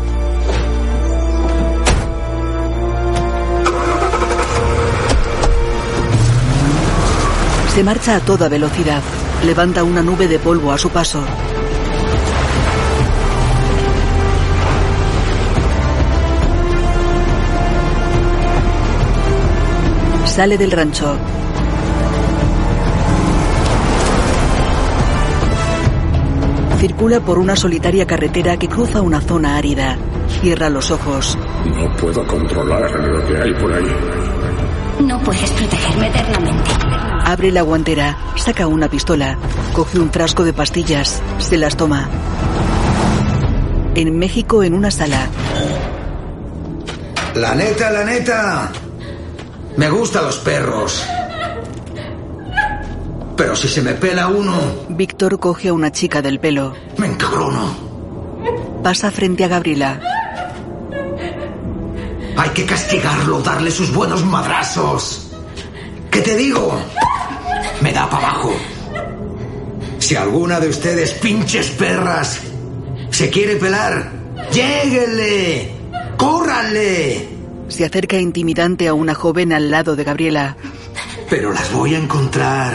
[7.74, 9.02] Se marcha a toda velocidad.
[9.44, 11.22] Levanta una nube de polvo a su paso.
[20.36, 21.16] Sale del rancho.
[26.78, 29.96] Circula por una solitaria carretera que cruza una zona árida.
[30.42, 31.38] Cierra los ojos.
[31.64, 33.96] No puedo controlar lo que hay por ahí.
[35.00, 36.70] No puedes protegerme eternamente.
[37.24, 39.38] Abre la guantera, saca una pistola,
[39.72, 42.10] coge un frasco de pastillas, se las toma.
[43.94, 45.28] En México, en una sala.
[47.34, 48.70] La neta, la neta.
[49.76, 51.04] Me gustan los perros.
[53.36, 54.58] Pero si se me pela uno,
[54.88, 56.74] Víctor coge a una chica del pelo.
[56.96, 57.76] me encabrono.
[58.82, 60.00] Pasa frente a Gabriela.
[62.38, 65.30] Hay que castigarlo, darle sus buenos madrazos.
[66.10, 66.78] ¿Qué te digo?
[67.82, 68.52] Me da para abajo.
[69.98, 72.40] Si alguna de ustedes, pinches perras,
[73.10, 74.12] se quiere pelar,
[74.52, 75.74] lléguenle,
[76.16, 77.35] córranle.
[77.68, 80.56] Se acerca intimidante a una joven al lado de Gabriela.
[81.28, 82.72] Pero las voy a encontrar.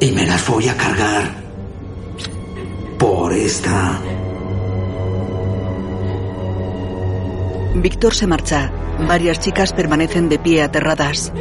[0.00, 1.34] Y me las voy a cargar.
[2.98, 4.00] Por esta.
[7.74, 8.72] Víctor se marcha.
[9.06, 11.32] Varias chicas permanecen de pie aterradas.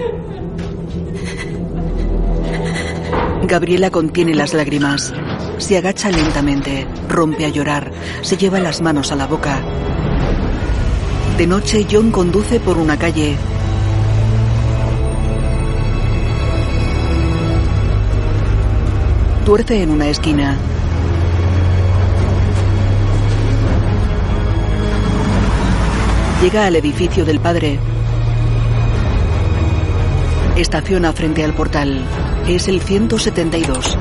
[3.43, 5.11] Gabriela contiene las lágrimas.
[5.59, 7.91] Se agacha lentamente, rompe a llorar,
[8.21, 9.61] se lleva las manos a la boca.
[11.37, 13.35] De noche, John conduce por una calle.
[19.45, 20.57] Tuerce en una esquina.
[26.41, 27.79] Llega al edificio del padre.
[30.55, 32.01] Estaciona frente al portal.
[32.47, 33.97] Es el 172.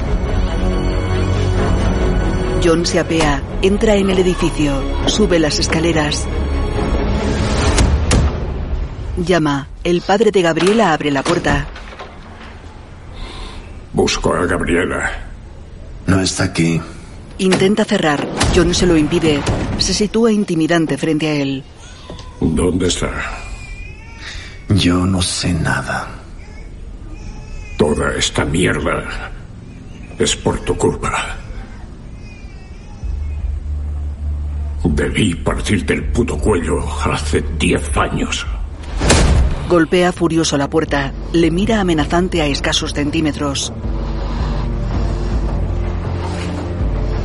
[2.63, 6.27] John se apea, entra en el edificio, sube las escaleras.
[9.17, 9.69] Llama.
[9.85, 11.67] El padre de Gabriela abre la puerta.
[13.93, 15.11] Busco a Gabriela.
[16.07, 16.81] No está aquí.
[17.39, 18.27] Intenta cerrar.
[18.55, 19.41] John se lo impide.
[19.79, 21.65] Se sitúa intimidante frente a él.
[22.41, 23.11] ¿Dónde está?
[24.69, 26.09] Yo no sé nada.
[27.77, 29.31] Toda esta mierda
[30.19, 31.37] es por tu culpa.
[34.95, 38.47] Debí partirte el puto cuello hace diez años.
[39.69, 41.13] Golpea furioso la puerta.
[41.33, 43.73] Le mira amenazante a escasos centímetros.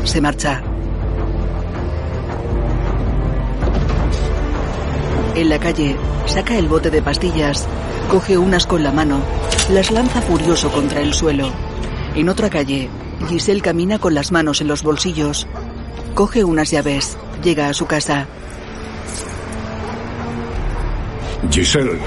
[0.03, 0.61] Se marcha.
[5.35, 5.95] En la calle,
[6.25, 7.65] saca el bote de pastillas,
[8.09, 9.21] coge unas con la mano,
[9.71, 11.49] las lanza furioso contra el suelo.
[12.13, 12.89] En otra calle,
[13.29, 15.47] Giselle camina con las manos en los bolsillos.
[16.13, 18.27] Coge unas llaves, llega a su casa.
[21.51, 21.99] Giselle,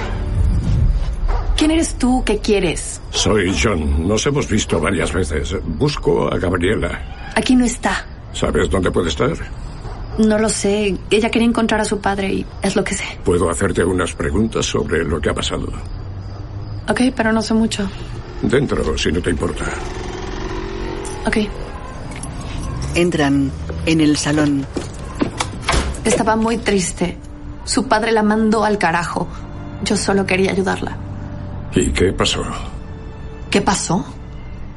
[1.56, 2.22] ¿Quién eres tú?
[2.24, 3.00] ¿Qué quieres?
[3.10, 4.06] soy John.
[4.06, 5.56] Nos hemos visto varias veces.
[5.64, 7.32] Busco a Gabriela.
[7.34, 8.04] Aquí no está.
[8.34, 9.32] ¿Sabes dónde puede estar?
[10.18, 10.96] No lo sé.
[11.10, 13.04] Ella quería encontrar a su padre y es lo que sé.
[13.24, 15.66] Puedo hacerte unas preguntas sobre lo que ha pasado.
[16.88, 17.88] Ok, pero no sé mucho.
[18.42, 19.64] Dentro, si no te importa.
[21.26, 21.36] Ok.
[22.96, 23.52] Entran
[23.84, 24.66] en el salón.
[26.02, 27.18] Estaba muy triste.
[27.64, 29.28] Su padre la mandó al carajo.
[29.84, 30.96] Yo solo quería ayudarla.
[31.74, 32.42] ¿Y qué pasó?
[33.50, 34.02] ¿Qué pasó?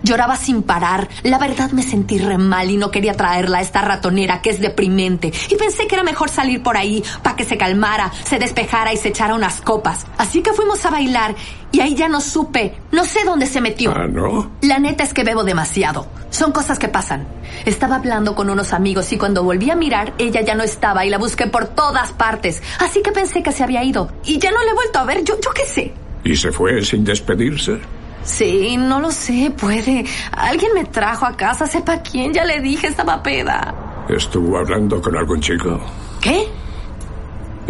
[0.04, 1.10] Lloraba sin parar.
[1.24, 4.60] La verdad me sentí re mal y no quería traerla a esta ratonera que es
[4.60, 5.32] deprimente.
[5.50, 8.98] Y pensé que era mejor salir por ahí para que se calmara, se despejara y
[8.98, 10.06] se echara unas copas.
[10.18, 11.36] Así que fuimos a bailar
[11.72, 12.76] y ahí ya no supe.
[12.92, 13.92] No sé dónde se metió.
[13.96, 14.52] Ah, ¿no?
[14.62, 16.08] La neta es que bebo demasiado.
[16.30, 17.28] Son cosas que pasan.
[17.66, 21.10] Estaba hablando con unos amigos y cuando volví a mirar, ella ya no estaba y
[21.10, 22.62] la busqué por todas partes.
[22.80, 24.12] Así que pensé que se había ido.
[24.26, 25.24] Y ya no la he vuelto a ver.
[25.24, 25.94] Yo, yo qué sé.
[26.24, 27.80] ¿Y se fue sin despedirse?
[28.24, 30.06] Sí, no lo sé, puede.
[30.32, 33.74] Alguien me trajo a casa, sepa quién, ya le dije, estaba peda.
[34.10, 35.80] ¿Estuvo hablando con algún chico?
[36.22, 36.48] ¿Qué?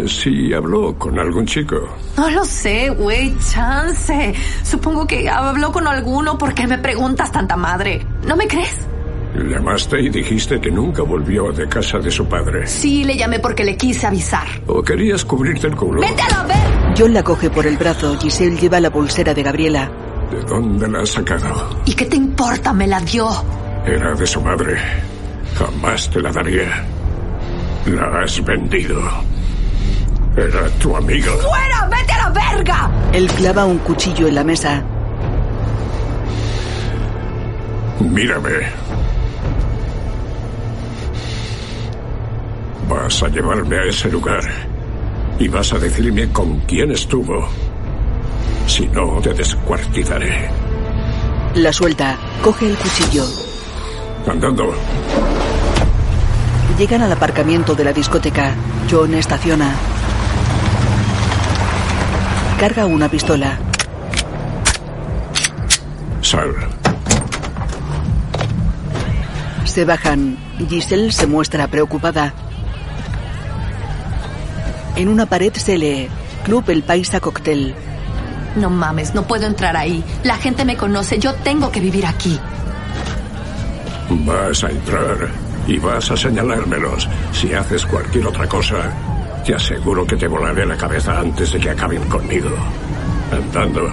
[0.06, 1.76] Sí, habló con algún chico.
[2.16, 4.34] No lo sé, güey, chance.
[4.62, 8.06] Supongo que habló con alguno porque me preguntas tanta madre.
[8.26, 8.86] ¿No me crees?
[9.34, 12.66] Llamaste y dijiste que nunca volvió de casa de su padre.
[12.66, 14.46] Sí, le llamé porque le quise avisar.
[14.66, 16.00] ¿O querías cubrirte el culo?
[16.00, 16.94] ¡Vete a la ver!
[16.98, 18.18] John la coge por el brazo.
[18.18, 19.90] Giselle lleva la pulsera de Gabriela.
[20.30, 21.80] ¿De dónde la has sacado?
[21.84, 22.72] ¿Y qué te importa?
[22.72, 23.28] Me la dio.
[23.84, 24.78] Era de su madre.
[25.58, 26.84] Jamás te la daría.
[27.86, 29.00] La has vendido.
[30.36, 31.32] Era tu amiga.
[31.32, 31.88] ¡Fuera!
[31.90, 32.90] ¡Vete a la verga!
[33.12, 34.82] Él clava un cuchillo en la mesa.
[38.00, 38.50] Mírame.
[42.88, 44.42] Vas a llevarme a ese lugar
[45.38, 47.48] y vas a decirme con quién estuvo.
[48.70, 50.48] Si no, te descuartizaré.
[51.56, 52.16] La suelta.
[52.40, 53.24] Coge el cuchillo.
[54.28, 54.72] Andando.
[56.78, 58.54] Llegan al aparcamiento de la discoteca.
[58.88, 59.74] John estaciona.
[62.60, 63.58] Carga una pistola.
[66.20, 66.54] Sal.
[69.64, 70.38] Se bajan.
[70.68, 72.32] Giselle se muestra preocupada.
[74.94, 76.08] En una pared se lee
[76.44, 77.74] Club El Paisa Cocktail.
[78.56, 80.02] No mames, no puedo entrar ahí.
[80.24, 82.38] La gente me conoce, yo tengo que vivir aquí.
[84.10, 85.16] Vas a entrar
[85.66, 87.08] y vas a señalármelos.
[87.32, 88.90] Si haces cualquier otra cosa,
[89.44, 92.50] te aseguro que te volaré la cabeza antes de que acaben conmigo.
[93.32, 93.92] Andando.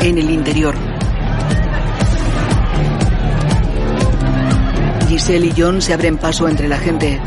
[0.00, 0.74] En el interior.
[5.08, 7.20] Giselle y John se abren paso entre la gente.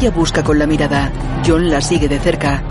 [0.00, 1.10] Ella busca con la mirada.
[1.44, 2.62] John la sigue de cerca.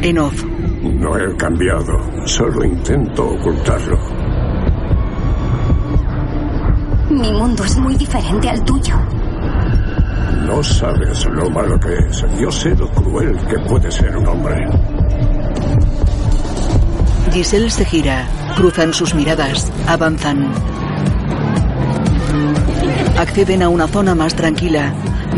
[0.00, 0.42] En off.
[0.82, 1.92] No he cambiado,
[2.24, 3.98] solo intento ocultarlo.
[7.10, 8.94] Mi mundo es muy diferente al tuyo.
[10.46, 12.24] No sabes lo malo que es.
[12.40, 14.56] Yo sé lo cruel que puede ser un hombre.
[17.30, 18.26] Giselle se gira.
[18.56, 19.70] Cruzan sus miradas.
[19.86, 20.50] Avanzan.
[23.20, 24.94] Acceden a una zona más tranquila.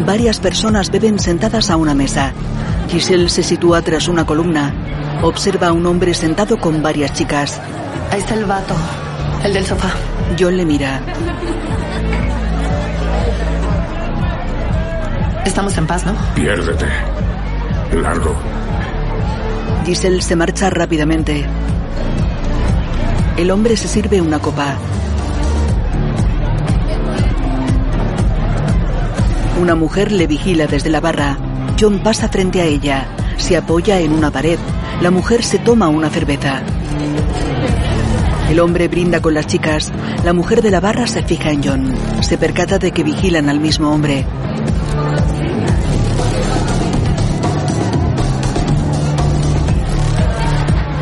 [0.06, 2.32] Varias personas beben sentadas a una mesa.
[2.88, 4.72] Giselle se sitúa tras una columna.
[5.20, 7.60] Observa a un hombre sentado con varias chicas.
[8.12, 8.76] Ahí está el vato,
[9.42, 9.90] el del sofá.
[10.38, 11.00] John le mira.
[15.44, 16.14] Estamos en paz, ¿no?
[16.36, 16.86] Piérdete.
[18.00, 18.36] Largo.
[19.84, 21.44] Giselle se marcha rápidamente.
[23.36, 24.76] El hombre se sirve una copa.
[29.60, 31.36] Una mujer le vigila desde la barra.
[31.78, 33.06] John pasa frente a ella.
[33.36, 34.58] Se apoya en una pared.
[35.00, 36.62] La mujer se toma una cerveza.
[38.50, 39.92] El hombre brinda con las chicas.
[40.24, 41.94] La mujer de la barra se fija en John.
[42.20, 44.24] Se percata de que vigilan al mismo hombre.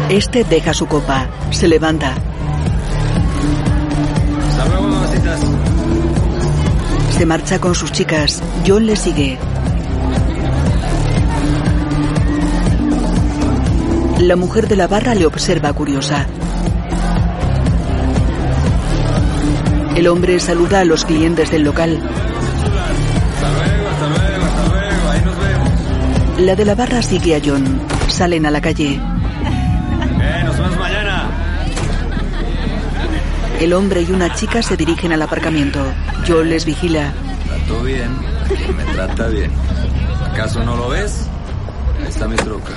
[0.08, 1.28] Este deja su copa.
[1.50, 2.14] Se levanta.
[7.20, 8.42] Se marcha con sus chicas.
[8.66, 9.36] John le sigue.
[14.20, 16.26] La mujer de la barra le observa curiosa.
[19.96, 22.00] El hombre saluda a los clientes del local.
[26.38, 27.82] La de la barra sigue a John.
[28.08, 28.98] Salen a la calle.
[30.22, 31.30] Eh, nos vemos mañana.
[33.60, 35.84] El hombre y una chica se dirigen al aparcamiento.
[36.26, 37.12] John les vigila.
[37.46, 38.08] Trato bien.
[38.74, 39.50] Me trata bien.
[40.32, 41.28] ¿Acaso no lo ves?
[42.00, 42.72] Ahí está mi troca.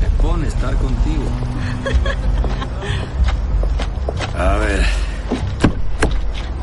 [0.00, 1.24] Me pone estar contigo.
[4.38, 4.86] A ver.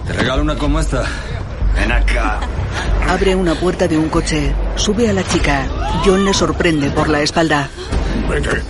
[0.08, 1.04] Te regalo una como esta.
[1.76, 2.40] Ven acá.
[3.10, 4.56] Abre una puerta de un coche.
[4.78, 5.68] Sube a la chica.
[6.06, 7.70] John le sorprende por la espalda.
[8.30, 8.64] Vete.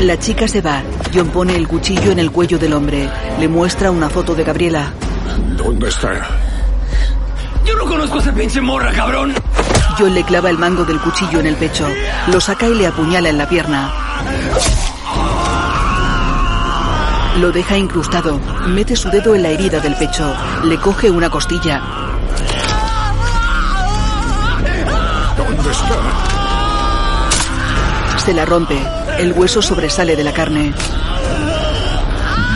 [0.00, 0.82] La chica se va.
[1.14, 3.10] John pone el cuchillo en el cuello del hombre.
[3.38, 4.90] Le muestra una foto de Gabriela.
[5.56, 6.26] ¿Dónde está?
[7.66, 9.34] Yo no conozco a esa pinche morra, cabrón.
[9.98, 11.86] John le clava el mango del cuchillo en el pecho.
[12.28, 13.92] Lo saca y le apuñala en la pierna.
[17.38, 18.40] Lo deja incrustado.
[18.68, 20.34] Mete su dedo en la herida del pecho.
[20.64, 21.82] Le coge una costilla.
[25.36, 25.96] ¿Dónde está?
[28.24, 28.99] Se la rompe.
[29.20, 30.72] El hueso sobresale de la carne.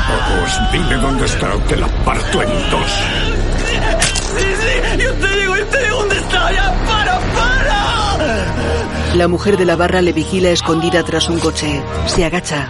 [0.09, 2.91] Vamos, dime dónde está o te la parto en dos.
[4.35, 6.53] Sí, sí, yo te digo, yo te digo dónde está.
[6.53, 9.15] Ya, para, para.
[9.15, 11.83] La mujer de la barra le vigila escondida tras un coche.
[12.07, 12.67] Se agacha.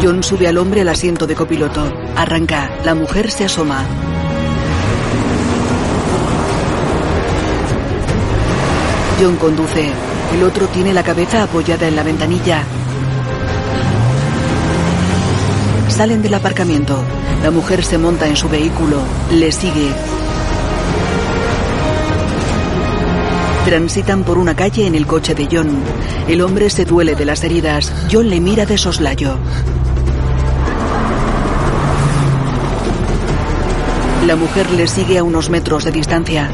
[0.00, 1.92] John sube al hombre al asiento de copiloto.
[2.14, 2.70] Arranca.
[2.84, 3.84] La mujer se asoma.
[9.20, 9.92] John conduce.
[10.34, 12.62] El otro tiene la cabeza apoyada en la ventanilla.
[15.88, 17.02] Salen del aparcamiento.
[17.42, 18.98] La mujer se monta en su vehículo.
[19.32, 19.90] Le sigue.
[23.64, 25.70] Transitan por una calle en el coche de John.
[26.28, 27.92] El hombre se duele de las heridas.
[28.10, 29.38] John le mira de soslayo.
[34.26, 36.50] La mujer le sigue a unos metros de distancia.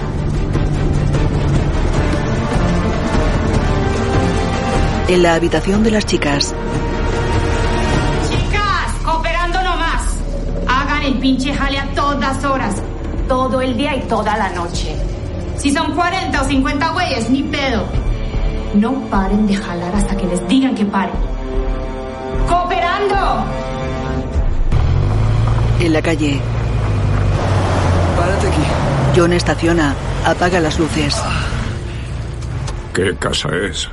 [5.09, 6.55] En la habitación de las chicas,
[8.31, 10.03] Chicas, cooperando nomás.
[10.67, 12.77] Hagan el pinche jale a todas horas.
[13.29, 14.97] Todo el día y toda la noche.
[15.59, 17.85] Si son 40 o 50 güeyes, ni pedo.
[18.75, 21.15] No paren de jalar hasta que les digan que paren.
[22.49, 23.45] ¡Cooperando!
[25.81, 26.41] en la calle,
[28.17, 28.63] Párate aquí.
[29.15, 29.95] John estaciona,
[30.25, 31.21] apaga las luces.
[32.95, 33.89] ¿Qué casa es?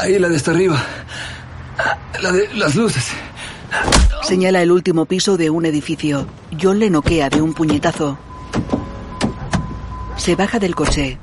[0.00, 0.82] Ahí la de hasta arriba.
[2.22, 3.12] La de las luces.
[4.22, 6.26] Señala el último piso de un edificio.
[6.60, 8.18] John le noquea de un puñetazo.
[10.16, 11.18] Se baja del coche.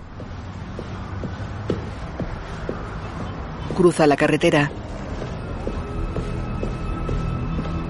[3.75, 4.71] Cruza la carretera.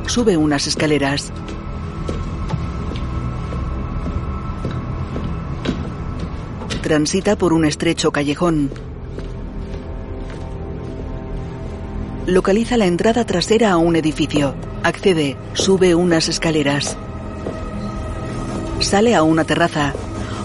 [0.07, 1.31] Sube unas escaleras.
[6.81, 8.69] Transita por un estrecho callejón.
[12.27, 14.55] Localiza la entrada trasera a un edificio.
[14.81, 16.97] Accede, sube unas escaleras.
[18.79, 19.93] Sale a una terraza.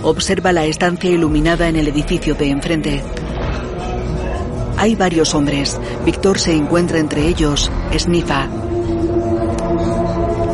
[0.03, 3.03] Observa la estancia iluminada en el edificio de enfrente.
[4.77, 5.81] Hay varios hombres.
[6.05, 7.71] Víctor se encuentra entre ellos.
[7.99, 8.47] Snifa.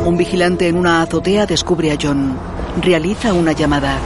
[0.05, 2.37] Un vigilante en una azotea descubre a John.
[2.81, 3.99] Realiza una llamada.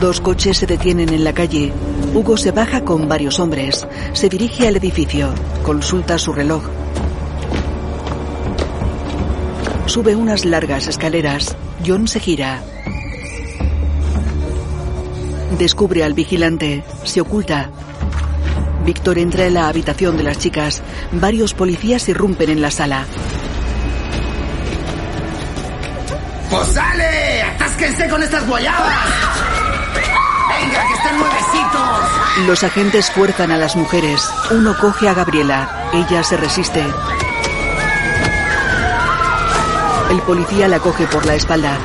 [0.00, 1.72] Dos coches se detienen en la calle.
[2.14, 3.84] Hugo se baja con varios hombres.
[4.12, 5.34] Se dirige al edificio.
[5.64, 6.62] Consulta su reloj.
[9.86, 11.56] Sube unas largas escaleras.
[11.84, 12.62] John se gira.
[15.58, 16.84] Descubre al vigilante.
[17.02, 17.68] Se oculta.
[18.84, 20.80] Víctor entra en la habitación de las chicas.
[21.10, 23.04] Varios policías irrumpen en la sala.
[26.50, 26.74] ¡Pues
[27.58, 29.27] ¡Rásquense con estas guayabas!
[32.46, 34.28] Los agentes fuerzan a las mujeres.
[34.50, 35.90] Uno coge a Gabriela.
[35.92, 36.82] Ella se resiste.
[40.10, 41.76] El policía la coge por la espalda.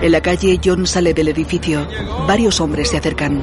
[0.00, 1.86] En la calle, John sale del edificio.
[2.26, 3.40] Varios hombres se acercan.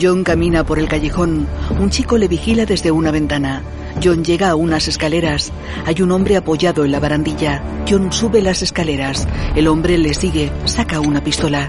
[0.00, 1.46] John camina por el callejón.
[1.78, 3.62] Un chico le vigila desde una ventana.
[4.02, 5.52] John llega a unas escaleras.
[5.86, 7.62] Hay un hombre apoyado en la barandilla.
[7.88, 9.26] John sube las escaleras.
[9.54, 10.50] El hombre le sigue.
[10.64, 11.68] Saca una pistola.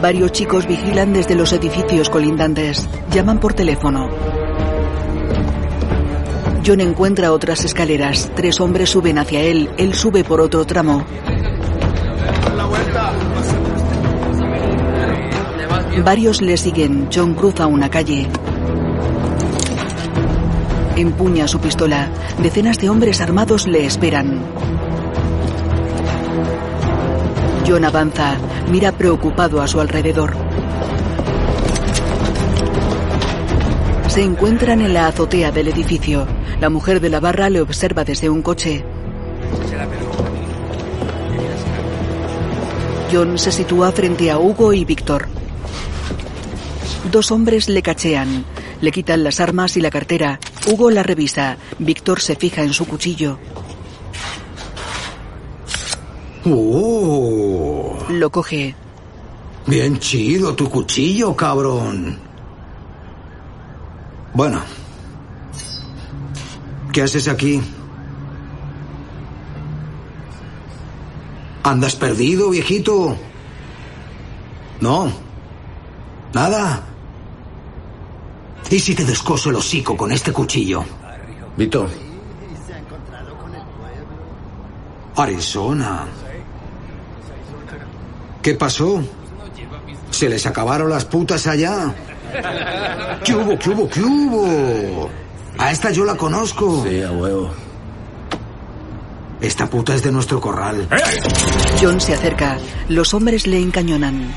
[0.00, 2.88] Varios chicos vigilan desde los edificios colindantes.
[3.12, 4.08] Llaman por teléfono.
[6.66, 8.30] John encuentra otras escaleras.
[8.34, 9.70] Tres hombres suben hacia él.
[9.76, 11.04] Él sube por otro tramo.
[16.04, 17.08] Varios le siguen.
[17.14, 18.26] John cruza una calle.
[20.96, 22.08] Empuña su pistola.
[22.42, 24.40] Decenas de hombres armados le esperan.
[27.66, 28.36] John avanza.
[28.70, 30.34] Mira preocupado a su alrededor.
[34.08, 36.26] Se encuentran en la azotea del edificio.
[36.60, 38.84] La mujer de la barra le observa desde un coche.
[43.12, 45.39] John se sitúa frente a Hugo y Víctor.
[47.04, 48.44] Dos hombres le cachean.
[48.80, 50.38] Le quitan las armas y la cartera.
[50.66, 51.56] Hugo la revisa.
[51.78, 53.38] Víctor se fija en su cuchillo.
[56.44, 57.98] ¡Oh!
[58.10, 58.74] Lo coge.
[59.66, 62.18] Bien chido tu cuchillo, cabrón.
[64.34, 64.60] Bueno.
[66.92, 67.60] ¿Qué haces aquí?
[71.62, 73.16] ¿Andas perdido, viejito?
[74.80, 75.12] No.
[76.32, 76.89] Nada.
[78.70, 80.84] ¿Y si te descoso el hocico con este cuchillo?
[81.56, 81.88] Vito,
[85.16, 86.06] Arizona.
[88.40, 89.02] ¿Qué pasó?
[90.10, 91.94] ¿Se les acabaron las putas allá?
[93.24, 95.10] ¿Qué hubo, qué hubo, qué hubo?
[95.58, 96.84] A esta yo la conozco.
[96.88, 97.50] Sí, a huevo.
[99.40, 100.86] Esta puta es de nuestro corral.
[101.80, 102.58] John se acerca.
[102.88, 104.34] Los hombres le encañonan.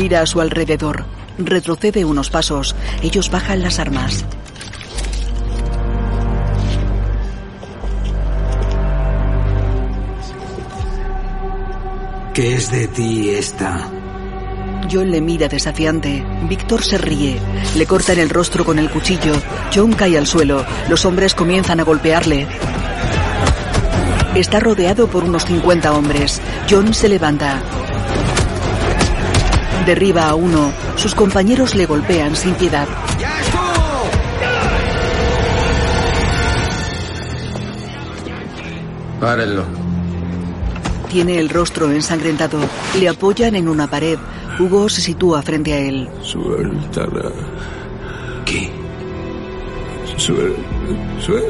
[0.00, 1.04] Mira a su alrededor.
[1.36, 2.74] Retrocede unos pasos.
[3.02, 4.24] Ellos bajan las armas.
[12.32, 13.90] ¿Qué es de ti esta?
[14.90, 16.24] John le mira desafiante.
[16.48, 17.38] Víctor se ríe.
[17.76, 19.34] Le cortan el rostro con el cuchillo.
[19.74, 20.64] John cae al suelo.
[20.88, 22.46] Los hombres comienzan a golpearle.
[24.34, 26.40] Está rodeado por unos 50 hombres.
[26.70, 27.62] John se levanta.
[29.86, 30.72] Derriba a uno.
[30.96, 32.86] Sus compañeros le golpean sin piedad.
[39.20, 39.64] Párenlo.
[41.10, 42.58] Tiene el rostro ensangrentado.
[42.98, 44.18] Le apoyan en una pared.
[44.58, 46.08] Hugo se sitúa frente a él.
[46.22, 47.30] Suéltala.
[48.44, 48.70] ¿Qué?
[50.16, 50.54] Suel,
[51.18, 51.44] suel,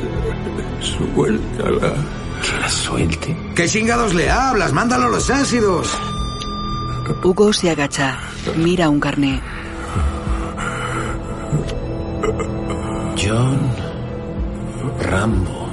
[0.81, 1.95] suéltala.
[2.43, 3.37] Que la suelte.
[3.55, 4.73] ¿Qué chingados le hablas?
[4.73, 5.89] Mándalo a los ácidos.
[7.23, 8.19] Hugo se agacha.
[8.57, 9.41] Mira un carné.
[13.17, 13.59] John
[15.01, 15.69] Rambo.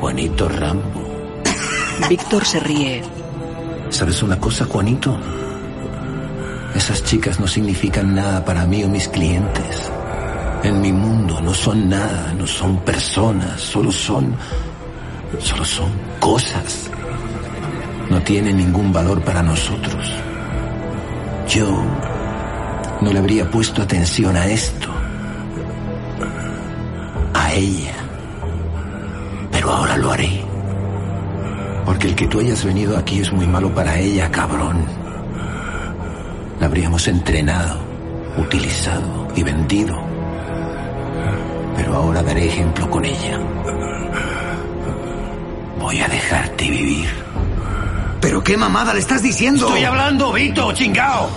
[0.00, 1.04] Juanito Rambo.
[2.08, 3.02] Víctor se ríe.
[3.90, 5.16] ¿Sabes una cosa, Juanito?
[6.74, 9.90] Esas chicas no significan nada para mí o mis clientes.
[10.64, 14.34] En mi mundo no son nada, no son personas, solo son...
[15.40, 16.90] solo son cosas.
[18.10, 20.12] No tienen ningún valor para nosotros.
[21.48, 21.84] Yo
[23.00, 24.88] no le habría puesto atención a esto.
[27.34, 27.94] A ella.
[29.50, 30.42] Pero ahora lo haré.
[31.84, 34.84] Porque el que tú hayas venido aquí es muy malo para ella, cabrón.
[36.60, 37.78] La habríamos entrenado,
[38.38, 39.94] utilizado y vendido.
[41.76, 43.38] Pero ahora daré ejemplo con ella.
[45.84, 47.10] Voy a dejarte vivir.
[48.22, 49.66] ¿Pero qué mamada le estás diciendo?
[49.66, 51.28] Estoy hablando, Vito, chingao.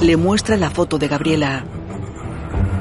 [0.00, 1.62] Le muestra la foto de Gabriela.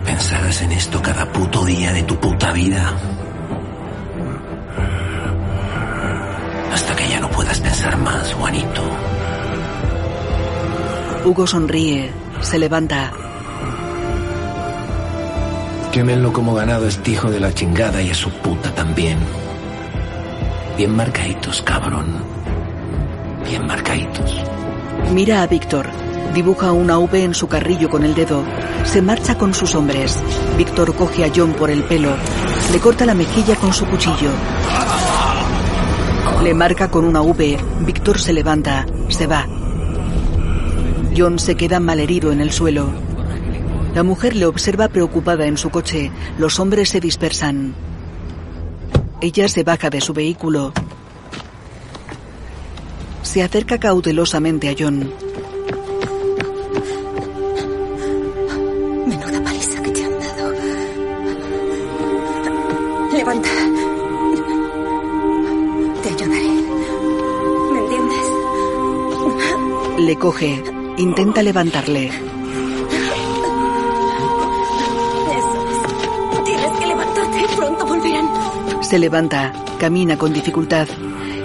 [0.06, 2.94] Pensarás en esto cada puto día de tu puta vida.
[6.72, 8.84] Hasta que ya no puedas pensar más, Juanito.
[11.26, 12.10] Hugo sonríe.
[12.40, 13.12] Se levanta.
[15.92, 19.43] Quémenlo como ganado este hijo de la chingada y a su puta también.
[20.78, 22.08] Bien marcaditos, cabrón.
[23.48, 24.44] Bien marcaditos.
[25.12, 25.88] Mira a Víctor.
[26.34, 28.44] Dibuja una V en su carrillo con el dedo.
[28.84, 30.18] Se marcha con sus hombres.
[30.58, 32.16] Víctor coge a John por el pelo.
[32.72, 34.32] Le corta la mejilla con su cuchillo.
[36.42, 37.58] Le marca con una V.
[37.82, 38.88] Víctor se levanta.
[39.10, 39.46] Se va.
[41.16, 42.90] John se queda malherido en el suelo.
[43.94, 46.12] La mujer le observa preocupada en su coche.
[46.40, 47.76] Los hombres se dispersan.
[49.24, 50.74] Ella se baja de su vehículo.
[53.22, 55.14] Se acerca cautelosamente a John.
[59.08, 60.54] Menuda paliza que te han dado.
[63.14, 63.50] Levanta.
[66.04, 66.50] Te ayudaré.
[67.72, 68.26] ¿Me entiendes?
[70.00, 70.64] Le coge.
[70.98, 72.12] Intenta levantarle.
[78.94, 79.52] Se levanta.
[79.80, 80.88] Camina con dificultad.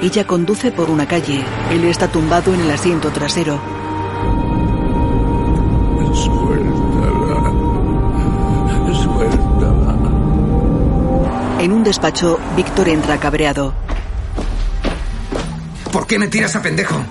[0.02, 1.42] Ella conduce por una calle.
[1.70, 3.58] Él está tumbado en el asiento trasero.
[6.12, 7.50] Suéltala.
[9.02, 9.98] Suéltala.
[11.60, 13.72] En un despacho, Víctor entra cabreado.
[15.90, 17.02] ¿Por qué me tiras a pendejo?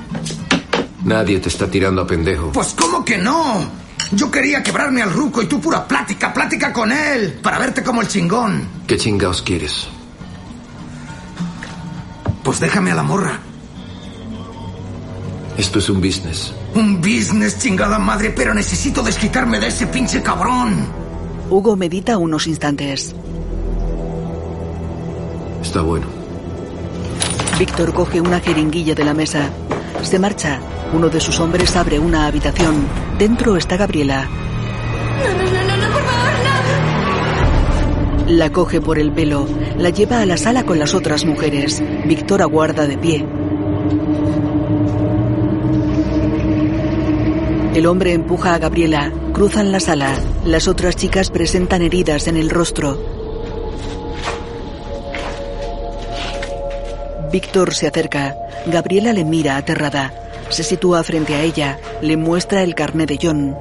[1.04, 2.52] Nadie te está tirando a pendejo.
[2.52, 3.88] Pues ¿cómo que no?
[4.12, 8.02] Yo quería quebrarme al ruco y tú pura plática, plática con él, para verte como
[8.02, 8.68] el chingón.
[8.86, 9.97] ¿Qué chingaos quieres?
[12.60, 13.40] Déjame a la morra.
[15.58, 16.54] Esto es un business.
[16.76, 20.88] Un business chingada madre, pero necesito desquitarme de ese pinche cabrón.
[21.50, 23.16] Hugo medita unos instantes.
[25.62, 26.06] Está bueno.
[27.58, 29.50] Víctor coge una jeringuilla de la mesa.
[30.04, 30.60] Se marcha.
[30.94, 32.88] Uno de sus hombres abre una habitación.
[33.18, 34.26] Dentro está Gabriela.
[34.26, 35.67] No, no, no,
[38.28, 39.48] La coge por el pelo.
[39.78, 41.82] La lleva a la sala con las otras mujeres.
[42.06, 43.26] Víctor aguarda de pie.
[47.74, 49.14] El hombre empuja a Gabriela.
[49.32, 50.14] Cruzan la sala.
[50.44, 53.00] Las otras chicas presentan heridas en el rostro.
[57.32, 58.36] Víctor se acerca.
[58.66, 60.12] Gabriela le mira aterrada.
[60.50, 61.80] Se sitúa frente a ella.
[62.02, 63.56] Le muestra el carnet de John.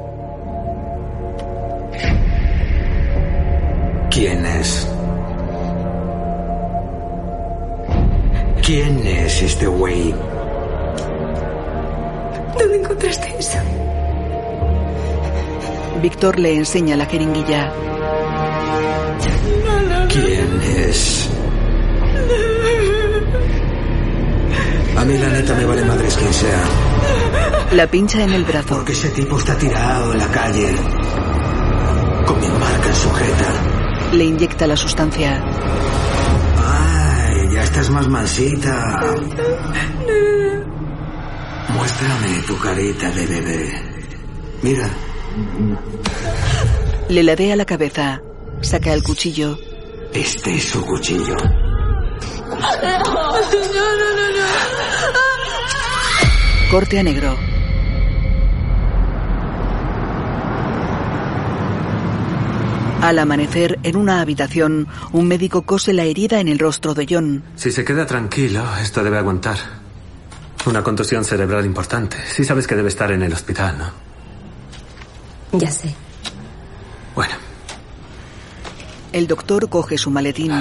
[4.17, 4.46] ¿Quién
[8.67, 10.13] ¿Quién es este güey?
[12.59, 13.59] ¿Dónde encontraste eso?
[16.03, 17.73] Víctor le enseña la jeringuilla.
[20.09, 21.29] ¿Quién es?
[24.97, 26.65] A mí la neta me vale madres quien sea.
[27.71, 28.75] La pincha en el brazo.
[28.75, 30.75] Porque ese tipo está tirado en la calle.
[32.27, 34.13] Con mi marca sujeta.
[34.13, 35.41] Le inyecta la sustancia.
[37.77, 39.01] Estás más mansita.
[41.75, 43.83] Muéstrame tu carita de bebé.
[44.63, 44.89] Mira.
[47.11, 48.23] Le ladea la cabeza.
[48.63, 49.59] Saca el cuchillo.
[50.15, 51.37] Este es su cuchillo.
[51.37, 54.47] No, no, no, no.
[56.71, 57.37] Corte a negro.
[63.03, 67.45] Al amanecer, en una habitación, un médico cose la herida en el rostro de John.
[67.55, 69.59] Si se queda tranquilo, esto debe aguantar.
[70.67, 72.17] Una contusión cerebral importante.
[72.27, 73.91] Sí sabes que debe estar en el hospital, ¿no?
[75.59, 75.95] Ya sé.
[77.15, 77.35] Bueno,
[79.13, 80.53] El doctor coge su maletín.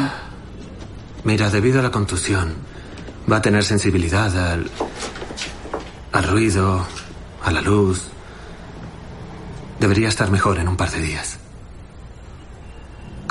[1.24, 2.54] mira, debido a la contusión,
[3.32, 4.70] va a tener sensibilidad al.
[6.12, 6.86] al ruido,
[7.44, 8.04] a la luz.
[9.80, 11.40] Debería estar mejor en un par de días.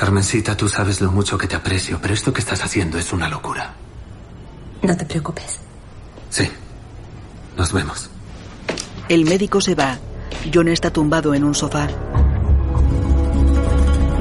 [0.05, 3.27] Carmencita, tú sabes lo mucho que te aprecio, pero esto que estás haciendo es una
[3.27, 3.73] locura.
[4.83, 5.59] No te preocupes.
[6.29, 6.47] Sí.
[7.57, 8.11] Nos vemos.
[9.09, 9.99] El médico se va.
[10.53, 11.89] John está tumbado en un sofá.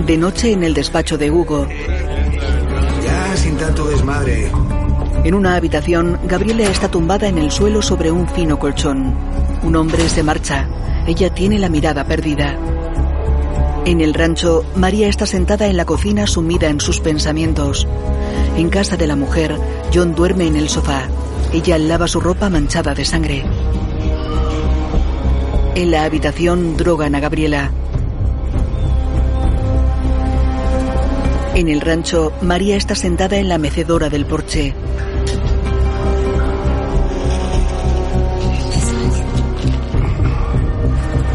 [0.07, 1.67] De noche en el despacho de Hugo.
[3.03, 4.53] Ya, sin tanto desmadre.
[5.25, 9.13] En una habitación, Gabriela está tumbada en el suelo sobre un fino colchón.
[9.63, 10.65] Un hombre se marcha.
[11.05, 12.57] Ella tiene la mirada perdida.
[13.86, 17.86] En el rancho, María está sentada en la cocina sumida en sus pensamientos.
[18.55, 19.57] En casa de la mujer,
[19.93, 21.09] John duerme en el sofá.
[21.51, 23.43] Ella lava su ropa manchada de sangre.
[25.75, 27.71] En la habitación drogan a Gabriela.
[31.53, 34.73] En el rancho, María está sentada en la mecedora del porche.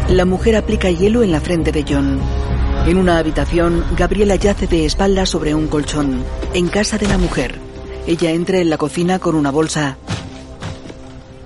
[0.09, 2.38] La mujer aplica hielo en la frente de John.
[2.89, 6.23] En una habitación, Gabriela yace de espaldas sobre un colchón.
[6.55, 7.59] En casa de la mujer,
[8.07, 9.97] ella entra en la cocina con una bolsa.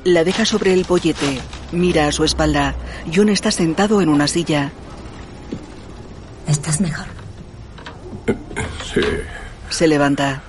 [0.05, 1.41] La deja sobre el pollete.
[1.73, 2.75] Mira a su espalda.
[3.13, 4.71] John está sentado en una silla.
[6.47, 7.07] ¿Estás mejor?
[8.93, 9.01] Sí.
[9.69, 10.41] Se levanta.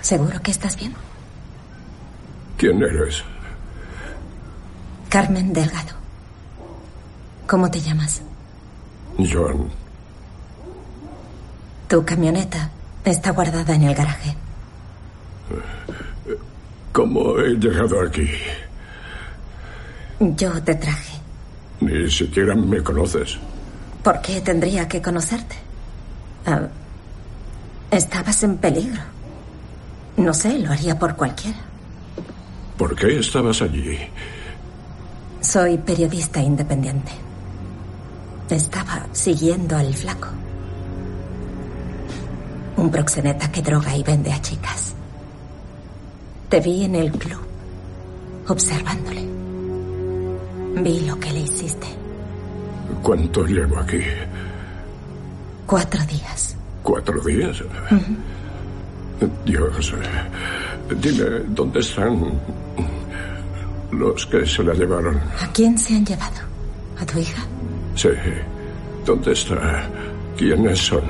[0.00, 0.94] ¿Seguro que estás bien?
[2.56, 3.22] ¿Quién eres?
[5.10, 5.92] Carmen Delgado.
[7.46, 8.22] ¿Cómo te llamas?
[9.18, 9.70] John.
[11.88, 12.70] Tu camioneta
[13.04, 14.34] está guardada en el garaje.
[16.92, 18.28] ¿Cómo he llegado aquí?
[20.20, 21.18] Yo te traje.
[21.80, 23.38] Ni siquiera me conoces.
[24.02, 25.56] ¿Por qué tendría que conocerte?
[26.46, 26.68] Ah,
[27.90, 29.02] estabas en peligro.
[30.16, 31.58] No sé, lo haría por cualquiera.
[32.78, 33.98] ¿Por qué estabas allí?
[35.40, 37.12] Soy periodista independiente.
[38.50, 40.28] Estaba siguiendo al flaco.
[42.76, 44.94] Un proxeneta que droga y vende a chicas.
[46.48, 47.40] Te vi en el club,
[48.48, 49.26] observándole.
[50.82, 51.86] Vi lo que le hiciste.
[53.02, 54.00] ¿Cuánto llevo aquí?
[55.66, 56.56] Cuatro días.
[56.82, 57.62] ¿Cuatro días?
[59.46, 59.94] Dios,
[61.00, 62.32] dime, ¿dónde están
[63.92, 65.16] los que se la llevaron?
[65.40, 66.40] ¿A quién se han llevado?
[67.00, 67.42] ¿A tu hija?
[67.94, 68.08] Sí.
[69.04, 69.88] ¿Dónde está?
[70.36, 71.02] ¿Quiénes son?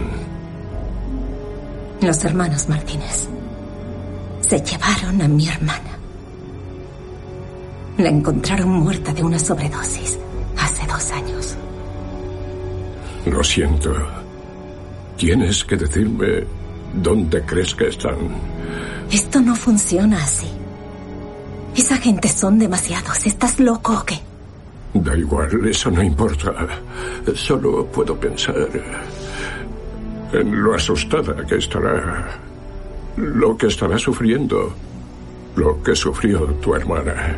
[2.00, 3.28] Los hermanos Martínez.
[4.40, 5.98] Se llevaron a mi hermana.
[7.96, 10.18] La encontraron muerta de una sobredosis
[10.58, 11.56] hace dos años.
[13.26, 13.94] Lo siento.
[15.16, 16.44] Tienes que decirme
[16.92, 18.16] dónde crees que están.
[19.10, 20.48] Esto no funciona así.
[21.76, 23.24] Esa gente son demasiados.
[23.26, 24.18] ¿Estás loco o qué?
[24.94, 26.54] Da igual, eso no importa.
[27.34, 28.68] Solo puedo pensar
[30.32, 32.38] en lo asustada que estará,
[33.16, 34.72] lo que estará sufriendo,
[35.56, 37.36] lo que sufrió tu hermana.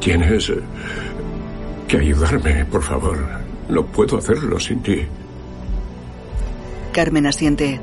[0.00, 0.52] Tienes
[1.86, 3.16] que ayudarme, por favor.
[3.68, 5.06] No puedo hacerlo sin ti.
[6.92, 7.80] Carmen asiente.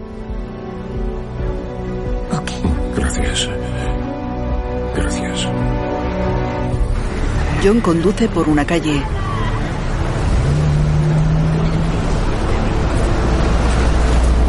[2.95, 3.49] Gracias.
[4.95, 5.76] Gracias.
[7.67, 9.03] Conduce por una calle.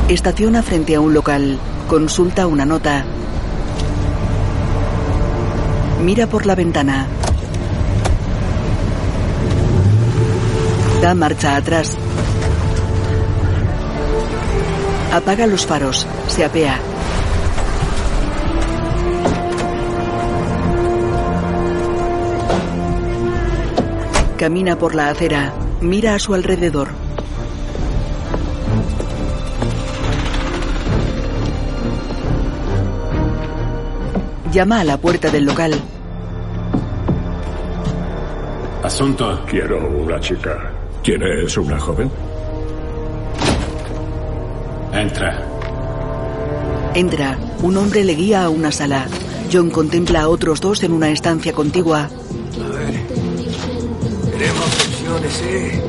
[0.09, 1.59] Estaciona frente a un local.
[1.89, 3.05] Consulta una nota.
[6.05, 7.09] Mira por la ventana.
[11.03, 11.97] Da marcha atrás.
[15.13, 16.07] Apaga los faros.
[16.29, 16.79] Se apea.
[24.39, 25.53] Camina por la acera.
[25.81, 26.91] Mira a su alrededor.
[34.53, 35.75] Llama a la puerta del local.
[38.85, 39.41] Asunto.
[39.51, 40.71] Quiero una chica.
[41.03, 42.09] ¿Tienes una joven?
[44.93, 45.43] Entra.
[46.95, 47.37] Entra.
[47.61, 49.09] Un hombre le guía a una sala.
[49.53, 52.09] John contempla a otros dos en una estancia contigua.
[54.39, 55.83] Tenemos opciones, ¿eh?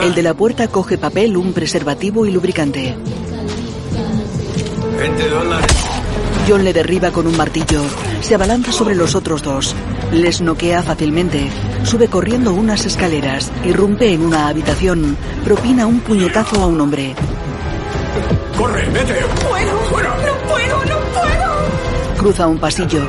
[0.00, 2.94] El de la puerta coge papel, un preservativo y lubricante.
[4.96, 5.76] 20 dólares.
[6.48, 7.82] John le derriba con un martillo.
[8.20, 9.74] Se abalanza sobre los otros dos.
[10.12, 11.48] Les noquea fácilmente.
[11.82, 13.50] Sube corriendo unas escaleras.
[13.64, 15.16] Irrumpe en una habitación.
[15.44, 17.14] Propina un puñetazo a un hombre.
[18.56, 19.16] ¡Corre, vete!
[19.48, 19.78] ¡Puedo!
[19.90, 20.10] ¡Fuera!
[20.10, 20.84] ¡No puedo!
[20.84, 22.18] ¡No puedo!
[22.18, 23.02] Cruza un pasillo.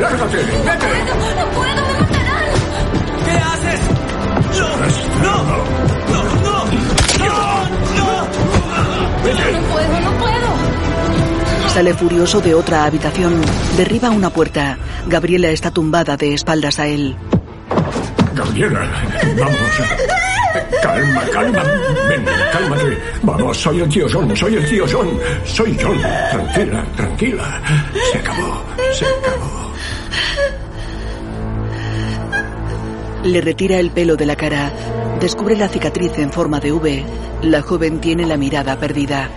[0.00, 0.38] ¡Lárgate!
[0.38, 0.90] ¡Vete!
[1.36, 1.86] ¡No puedo!
[1.86, 2.50] ¡Me matarán!
[3.24, 3.80] ¿Qué haces?
[4.58, 4.68] ¡No!
[5.22, 5.34] ¡No!
[6.10, 6.24] ¡No!
[7.18, 7.34] ¡No!
[7.96, 8.08] ¡No!
[9.24, 9.52] Vete.
[9.52, 10.00] ¡No puedo!
[10.00, 11.68] ¡No puedo!
[11.68, 13.40] Sale furioso de otra habitación.
[13.76, 14.76] Derriba una puerta.
[15.06, 17.16] Gabriela está tumbada de espaldas a él.
[18.34, 18.90] Gabriela,
[19.38, 19.56] vamos.
[20.82, 21.62] Calma, calma.
[22.08, 22.98] Ven, cálmate.
[23.22, 25.08] Vamos, soy el tío John, soy el tío John.
[25.44, 26.00] Soy John.
[26.32, 27.62] Tranquila, tranquila.
[28.10, 28.69] Se acabó.
[33.24, 34.72] Le retira el pelo de la cara.
[35.20, 37.04] Descubre la cicatriz en forma de V.
[37.42, 39.28] La joven tiene la mirada perdida.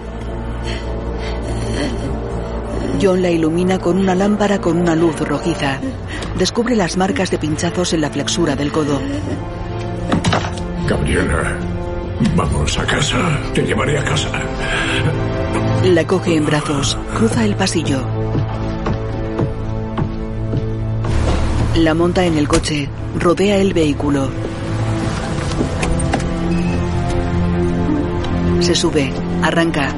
[3.01, 5.79] John la ilumina con una lámpara con una luz rojiza.
[6.37, 9.01] Descubre las marcas de pinchazos en la flexura del codo.
[10.87, 11.57] Gabriela,
[12.35, 13.17] vamos a casa.
[13.53, 14.29] Te llevaré a casa.
[15.83, 16.97] La coge en brazos.
[17.15, 18.12] Cruza el pasillo.
[21.75, 22.87] La monta en el coche.
[23.19, 24.29] Rodea el vehículo.
[28.59, 29.11] Se sube.
[29.41, 29.89] Arranca.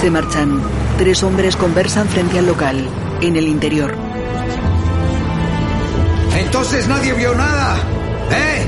[0.00, 0.60] Se marchan.
[0.98, 2.84] Tres hombres conversan frente al local.
[3.20, 3.94] En el interior.
[6.36, 7.76] Entonces nadie vio nada.
[8.32, 8.66] ¿Eh?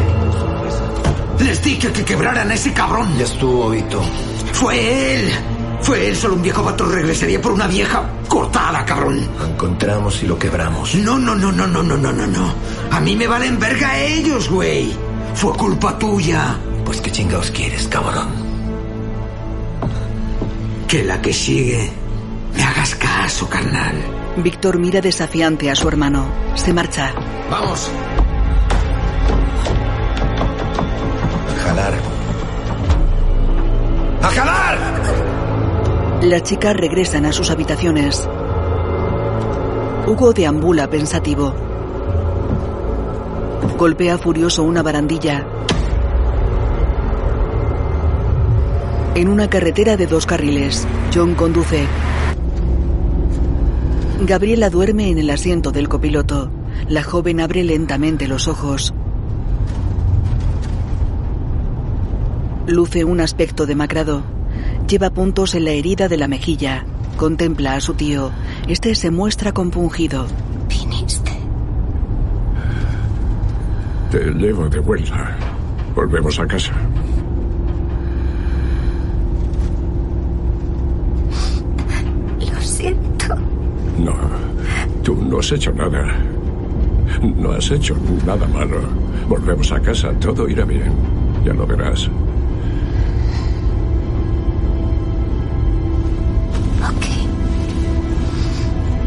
[1.44, 3.12] Les dije que quebraran a ese cabrón.
[3.18, 4.02] Ya estuvo, Vito.
[4.52, 5.32] Fue él.
[5.86, 9.24] Fue él, solo un viejo vato regresaría por una vieja cortada, cabrón.
[9.38, 10.96] Lo encontramos y lo quebramos.
[10.96, 12.54] No, no, no, no, no, no, no, no, no.
[12.90, 14.92] A mí me valen verga ellos, güey.
[15.34, 16.56] Fue culpa tuya.
[16.84, 18.26] Pues qué chingados quieres, cabrón.
[20.88, 21.88] Que la que sigue
[22.56, 23.94] me hagas caso, carnal.
[24.38, 26.26] Víctor mira desafiante a su hermano.
[26.56, 27.14] Se marcha.
[27.48, 27.88] Vamos.
[31.64, 31.94] Jalar.
[34.20, 35.35] ¡A jalar!
[36.26, 38.28] Las chicas regresan a sus habitaciones.
[40.08, 41.54] Hugo deambula pensativo.
[43.78, 45.46] Golpea furioso una barandilla.
[49.14, 51.86] En una carretera de dos carriles, John conduce.
[54.22, 56.50] Gabriela duerme en el asiento del copiloto.
[56.88, 58.92] La joven abre lentamente los ojos.
[62.66, 64.35] Luce un aspecto demacrado.
[64.88, 66.84] Lleva puntos en la herida de la mejilla.
[67.16, 68.30] Contempla a su tío.
[68.68, 70.26] Este se muestra compungido.
[70.68, 71.32] Viniste.
[74.12, 75.36] Te llevo de vuelta.
[75.92, 76.72] Volvemos a casa.
[82.38, 83.34] Lo siento.
[83.98, 84.14] No,
[85.02, 86.14] tú no has hecho nada.
[87.22, 88.82] No has hecho nada malo.
[89.28, 90.92] Volvemos a casa, todo irá bien.
[91.44, 92.08] Ya lo verás.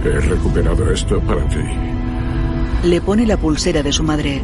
[0.04, 1.60] He recuperado esto para ti.
[2.84, 4.42] Le pone la pulsera de su madre.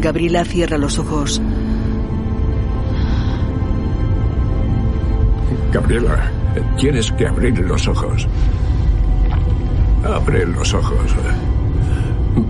[0.00, 1.40] Gabriela cierra los ojos.
[5.72, 6.30] Gabriela,
[6.76, 8.26] tienes que abrir los ojos.
[10.04, 11.14] Abre los ojos.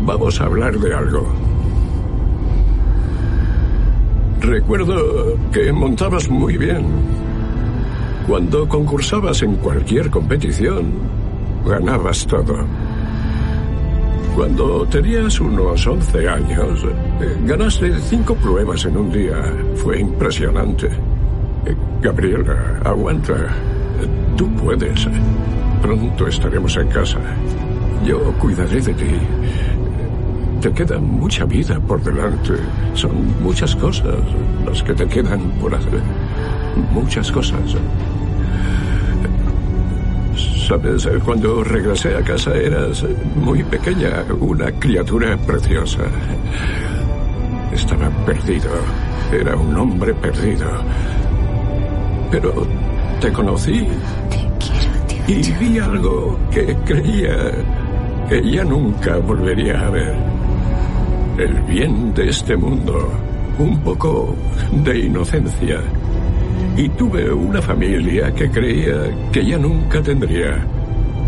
[0.04, 1.26] Vamos a hablar de algo.
[4.40, 6.84] Recuerdo que montabas muy bien.
[8.26, 10.92] Cuando concursabas en cualquier competición,
[11.64, 12.56] ganabas todo.
[14.34, 19.36] Cuando tenías unos 11 años, eh, ganaste cinco pruebas en un día.
[19.76, 20.88] Fue impresionante.
[20.88, 23.34] Eh, Gabriela, aguanta.
[24.36, 25.08] Tú puedes.
[25.80, 27.20] Pronto estaremos en casa.
[28.04, 29.16] Yo cuidaré de ti.
[30.60, 32.54] Te queda mucha vida por delante.
[32.94, 34.16] Son muchas cosas
[34.66, 36.02] las que te quedan por hacer.
[36.92, 37.76] Muchas cosas.
[40.66, 43.04] Sabes, cuando regresé a casa eras
[43.36, 46.02] muy pequeña, una criatura preciosa.
[47.72, 48.70] Estaba perdido.
[49.32, 50.66] Era un hombre perdido.
[52.32, 52.66] Pero
[53.20, 53.86] te conocí.
[55.28, 57.52] Y vi algo que creía
[58.28, 60.16] que ya nunca volvería a ver.
[61.38, 63.08] El bien de este mundo.
[63.58, 64.34] Un poco
[64.82, 65.80] de inocencia.
[66.76, 70.66] Y tuve una familia que creía que ya nunca tendría.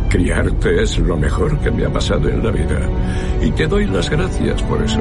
[0.08, 2.80] Criarte es lo mejor que me ha pasado en la vida.
[3.42, 5.00] Y te doy las gracias por eso.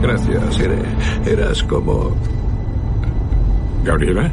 [0.00, 0.58] Gracias.
[0.60, 0.78] Eres,
[1.26, 2.14] eras como...
[3.84, 4.30] Gabriela.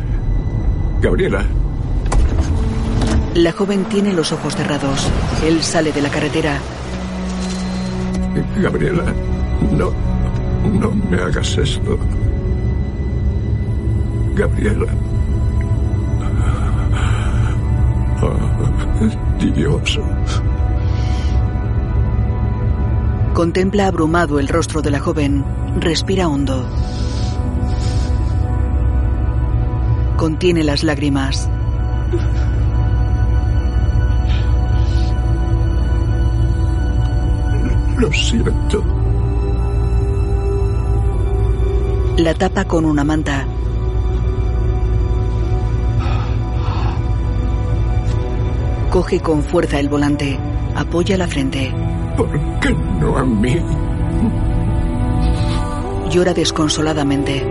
[1.01, 1.45] Gabriela.
[3.35, 5.07] La joven tiene los ojos cerrados.
[5.45, 6.59] Él sale de la carretera.
[8.57, 9.13] Gabriela,
[9.71, 9.91] no,
[10.79, 11.97] no me hagas esto.
[14.35, 14.87] Gabriela.
[18.21, 19.99] Oh, Dios.
[23.33, 25.45] Contempla abrumado el rostro de la joven.
[25.79, 26.67] Respira hondo.
[30.17, 31.49] Contiene las lágrimas.
[37.97, 38.83] Lo siento.
[42.17, 43.45] La tapa con una manta.
[48.99, 50.37] Coge con fuerza el volante.
[50.75, 51.73] Apoya la frente.
[52.17, 52.29] ¿Por
[52.59, 53.55] qué no a mí?
[56.11, 57.41] Llora desconsoladamente.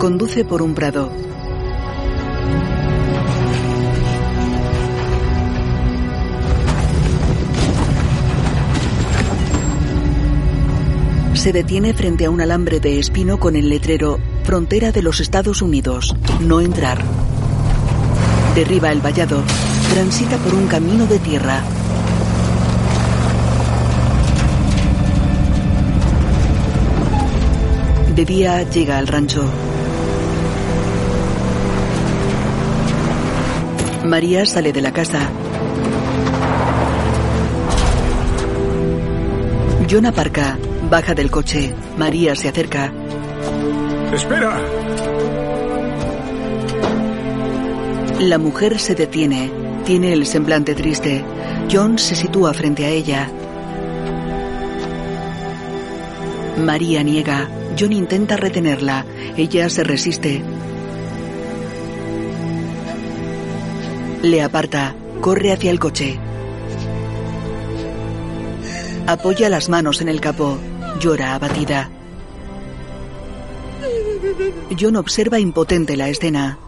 [0.00, 1.12] Conduce por un prado.
[11.44, 15.60] Se detiene frente a un alambre de espino con el letrero Frontera de los Estados
[15.60, 16.16] Unidos.
[16.40, 17.04] No entrar.
[18.54, 19.42] Derriba el vallado.
[19.92, 21.62] Transita por un camino de tierra.
[28.16, 29.44] De día llega al rancho.
[34.06, 35.28] María sale de la casa.
[39.90, 40.56] John aparca,
[40.94, 41.74] baja del coche.
[41.98, 42.92] María se acerca.
[44.12, 44.60] ¡Espera!
[48.20, 49.50] La mujer se detiene.
[49.84, 51.24] Tiene el semblante triste.
[51.68, 53.28] John se sitúa frente a ella.
[56.58, 57.48] María niega.
[57.76, 59.04] John intenta retenerla.
[59.36, 60.44] Ella se resiste.
[64.22, 64.94] Le aparta.
[65.20, 66.20] Corre hacia el coche.
[69.08, 70.56] Apoya las manos en el capó.
[71.00, 71.90] Llora abatida.
[74.78, 76.58] John observa impotente la escena.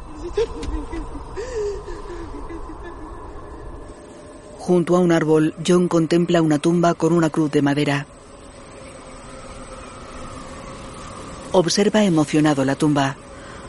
[4.58, 8.06] Junto a un árbol, John contempla una tumba con una cruz de madera.
[11.52, 13.16] Observa emocionado la tumba.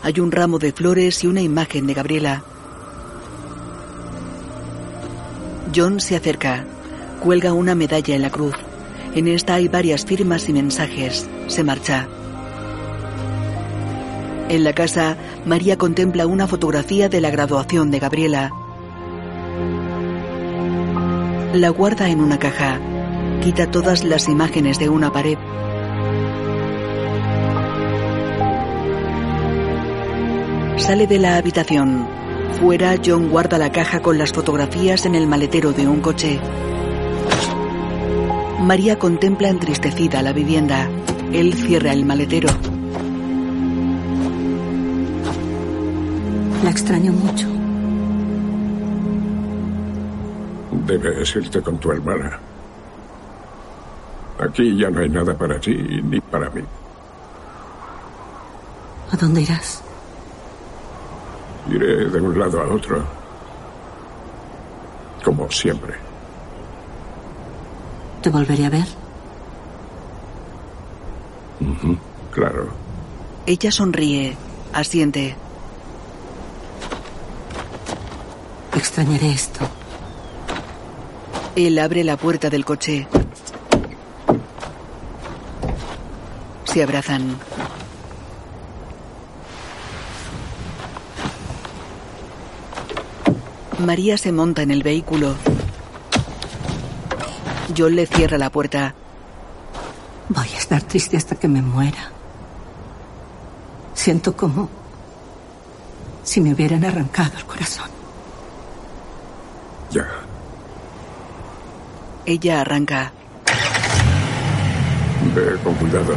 [0.03, 2.43] Hay un ramo de flores y una imagen de Gabriela.
[5.73, 6.65] John se acerca.
[7.21, 8.55] Cuelga una medalla en la cruz.
[9.17, 11.27] En esta hay varias firmas y mensajes.
[11.47, 12.07] Se marcha.
[14.47, 18.51] En la casa, María contempla una fotografía de la graduación de Gabriela.
[21.51, 22.79] La guarda en una caja.
[23.41, 25.39] Quita todas las imágenes de una pared.
[30.77, 32.07] Sale de la habitación.
[32.59, 36.39] Fuera, John guarda la caja con las fotografías en el maletero de un coche.
[38.67, 40.89] María contempla entristecida la vivienda.
[41.31, 42.49] Él cierra el maletero.
[46.65, 47.47] La extraño mucho.
[50.85, 52.37] Debes irte con tu hermana.
[54.37, 56.61] Aquí ya no hay nada para ti ni para mí.
[59.13, 59.81] ¿A dónde irás?
[61.71, 63.01] Iré de un lado a otro.
[65.23, 66.06] Como siempre.
[68.27, 68.85] ¿Te volveré a ver?
[72.31, 72.73] Claro.
[73.45, 74.35] Ella sonríe.
[74.73, 75.33] Asiente.
[78.75, 79.61] Extrañaré esto.
[81.55, 83.07] Él abre la puerta del coche.
[86.65, 87.37] Se abrazan.
[93.79, 95.33] María se monta en el vehículo.
[97.75, 98.93] John le cierra la puerta.
[100.29, 102.11] Voy a estar triste hasta que me muera.
[103.93, 104.69] Siento como
[106.23, 107.89] si me hubieran arrancado el corazón.
[109.91, 110.05] Ya.
[112.25, 113.11] Ella arranca.
[115.33, 116.15] Ve con cuidado.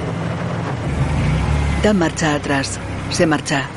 [1.83, 2.79] Da marcha atrás.
[3.11, 3.69] Se marcha.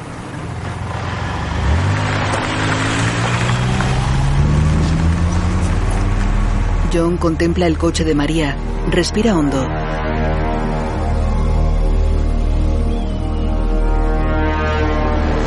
[6.93, 8.55] John contempla el coche de María.
[8.91, 9.67] Respira hondo.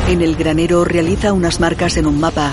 [0.09, 2.51] En el granero realiza unas marcas en un mapa.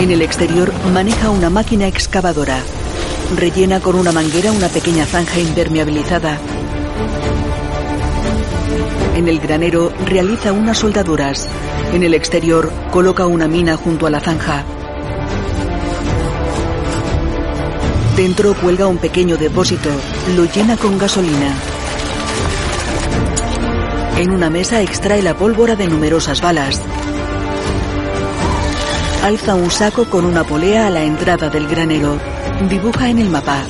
[0.00, 2.60] En el exterior maneja una máquina excavadora.
[3.36, 6.38] Rellena con una manguera una pequeña zanja impermeabilizada.
[9.16, 11.48] En el granero realiza unas soldaduras.
[11.92, 14.64] En el exterior coloca una mina junto a la zanja.
[18.16, 19.90] Dentro cuelga un pequeño depósito.
[20.36, 21.52] Lo llena con gasolina.
[24.16, 26.80] En una mesa extrae la pólvora de numerosas balas.
[29.24, 32.20] Alza un saco con una polea a la entrada del granero.
[32.68, 33.64] Dibuja en el mapa.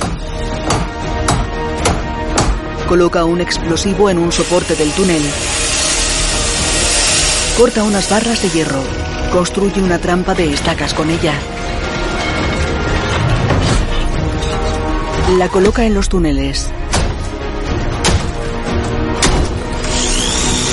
[2.87, 5.23] Coloca un explosivo en un soporte del túnel.
[7.57, 8.83] Corta unas barras de hierro.
[9.31, 11.33] Construye una trampa de estacas con ella.
[15.31, 16.69] La coloca en los túneles.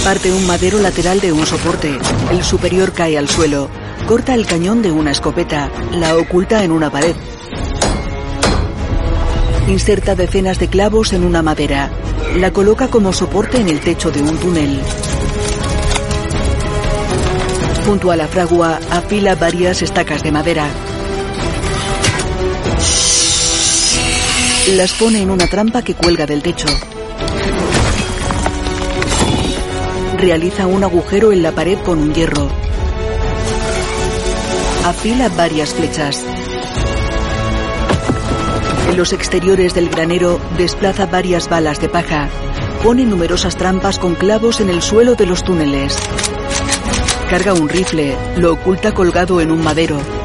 [0.04, 1.98] Parte un madero lateral de un soporte.
[2.30, 3.70] El superior cae al suelo.
[4.06, 5.70] Corta el cañón de una escopeta.
[5.92, 7.16] La oculta en una pared.
[9.68, 11.90] Inserta decenas de clavos en una madera.
[12.36, 14.78] La coloca como soporte en el techo de un túnel.
[17.86, 20.66] Junto a la fragua afila varias estacas de madera.
[24.70, 26.68] Las pone en una trampa que cuelga del techo.
[30.18, 32.48] Realiza un agujero en la pared con un hierro.
[34.84, 36.24] Afila varias flechas.
[38.88, 42.28] En los exteriores del granero desplaza varias balas de paja.
[42.84, 45.96] Pone numerosas trampas con clavos en el suelo de los túneles.
[47.28, 50.21] Carga un rifle, lo oculta colgado en un madero.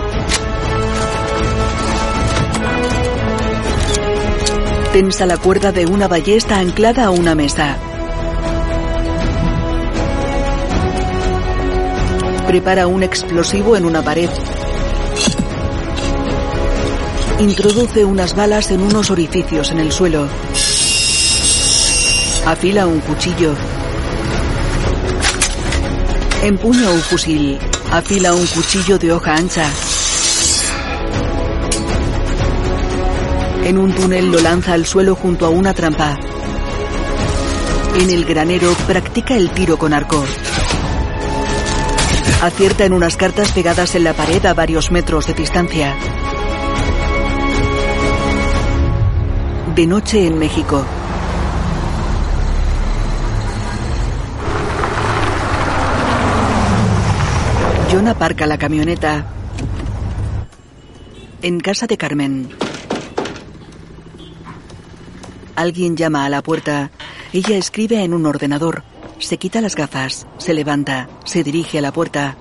[4.98, 7.78] Tensa la cuerda de una ballesta anclada a una mesa.
[12.48, 14.28] Prepara un explosivo en una pared.
[17.40, 20.28] Introduce unas balas en unos orificios en el suelo.
[22.48, 23.54] Afila un cuchillo.
[26.42, 27.60] Empuña un fusil.
[27.92, 29.70] Afila un cuchillo de hoja ancha.
[33.68, 36.18] En un túnel lo lanza al suelo junto a una trampa.
[38.00, 40.24] En el granero practica el tiro con arco.
[42.42, 45.98] Acierta en unas cartas pegadas en la pared a varios metros de distancia.
[49.76, 50.86] De noche en México.
[57.92, 59.26] John aparca la camioneta.
[61.42, 62.67] En casa de Carmen.
[65.58, 66.92] Alguien llama a la puerta.
[67.34, 68.84] Ella escribe en un ordenador.
[69.18, 72.38] Se quita las gafas, se levanta, se dirige a la puerta.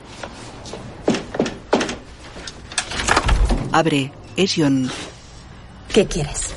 [3.72, 4.12] Abre.
[4.36, 4.90] Es John.
[5.88, 6.50] ¿Qué quieres?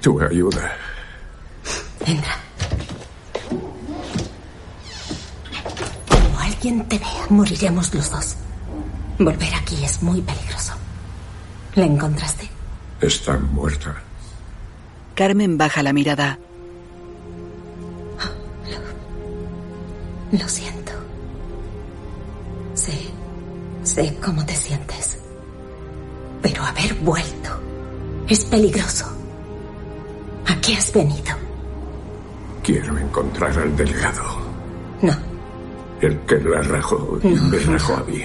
[0.00, 0.76] Tu ayuda.
[2.04, 2.36] Entra.
[6.08, 8.34] Como alguien te vea, moriremos los dos.
[9.20, 10.72] Volver aquí es muy peligroso.
[11.76, 12.50] ¿La encontraste?
[13.00, 13.94] Está muerta.
[15.14, 16.38] Carmen baja la mirada.
[20.32, 20.92] Lo siento.
[22.74, 22.92] Sé,
[23.84, 25.18] sé cómo te sientes.
[26.42, 27.50] Pero haber vuelto
[28.28, 29.06] es peligroso.
[30.46, 31.36] ¿A qué has venido?
[32.64, 34.22] Quiero encontrar al delegado.
[35.02, 35.12] No.
[36.00, 37.72] El que la rajó y No, me no.
[37.74, 38.22] rajó a mí.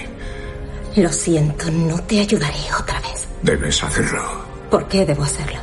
[0.95, 3.27] Lo siento, no te ayudaré otra vez.
[3.43, 4.23] Debes hacerlo.
[4.71, 5.59] ¿Por qué debo hacerlo?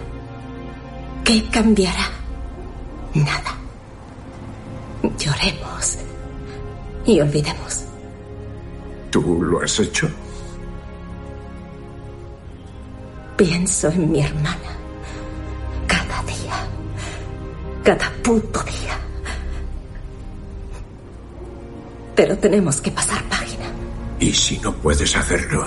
[1.27, 2.09] ¿Qué cambiará?
[3.15, 3.57] Nada.
[5.19, 5.99] Lloremos
[7.05, 7.85] y olvidemos.
[9.11, 10.09] ¿Tú lo has hecho?
[13.37, 14.71] Pienso en mi hermana.
[15.89, 16.65] Cada día.
[17.83, 18.97] Cada puto día.
[22.15, 23.65] Pero tenemos que pasar página.
[24.21, 25.67] ¿Y si no puedes hacerlo?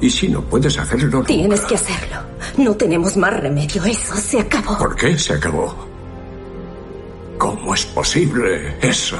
[0.00, 1.26] ¿Y si no puedes hacerlo nunca?
[1.26, 2.29] Tienes que hacerlo.
[2.56, 3.84] No tenemos más remedio.
[3.84, 4.78] Eso se acabó.
[4.78, 5.74] ¿Por qué se acabó?
[7.38, 9.16] ¿Cómo es posible eso?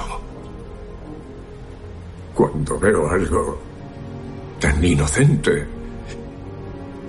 [2.35, 3.59] Cuando veo algo
[4.59, 5.67] tan inocente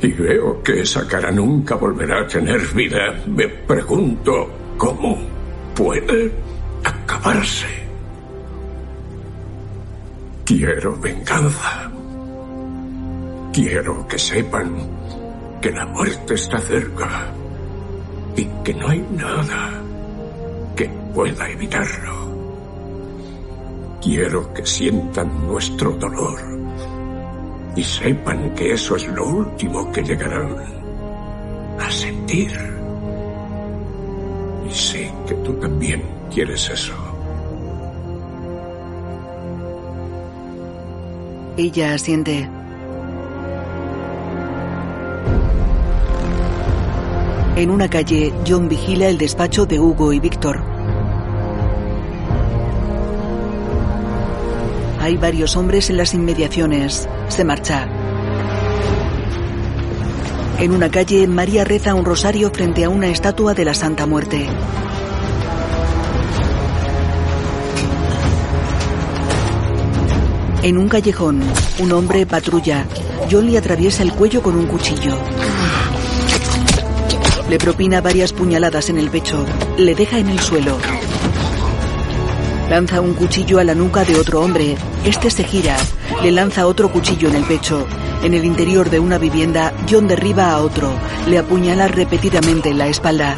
[0.01, 5.17] y veo que esa cara nunca volverá a tener vida, me pregunto cómo
[5.75, 6.31] puede
[6.83, 7.67] acabarse.
[10.45, 11.91] Quiero venganza.
[13.53, 15.00] Quiero que sepan
[15.61, 17.31] que la muerte está cerca
[18.35, 19.79] y que no hay nada
[20.75, 22.31] que pueda evitarlo.
[24.01, 26.39] Quiero que sientan nuestro dolor
[27.75, 30.55] y sepan que eso es lo último que llegarán
[31.79, 32.51] a sentir.
[34.67, 36.01] Y sé que tú también
[36.33, 36.95] quieres eso.
[41.57, 42.49] Ella asiente.
[47.55, 50.63] En una calle, John vigila el despacho de Hugo y Víctor.
[55.01, 57.09] Hay varios hombres en las inmediaciones.
[57.27, 57.87] Se marcha.
[60.59, 64.47] En una calle, María reza un rosario frente a una estatua de la Santa Muerte.
[70.63, 71.41] En un callejón,
[71.79, 72.85] un hombre patrulla.
[73.29, 75.17] John le atraviesa el cuello con un cuchillo.
[77.51, 79.45] Le propina varias puñaladas en el pecho.
[79.77, 80.77] Le deja en el suelo.
[82.69, 84.77] Lanza un cuchillo a la nuca de otro hombre.
[85.03, 85.75] Este se gira.
[86.23, 87.85] Le lanza otro cuchillo en el pecho.
[88.23, 90.93] En el interior de una vivienda, John derriba a otro.
[91.27, 93.35] Le apuñala repetidamente en la espalda.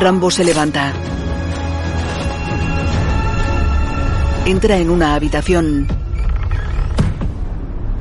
[0.00, 0.92] Rambo se levanta.
[4.46, 5.86] Entra en una habitación.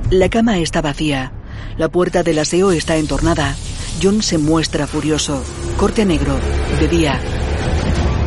[0.10, 1.32] La cama está vacía.
[1.78, 3.56] La puerta del aseo está entornada.
[4.02, 5.44] John se muestra furioso.
[5.78, 6.36] Corte a negro.
[6.80, 7.20] De día.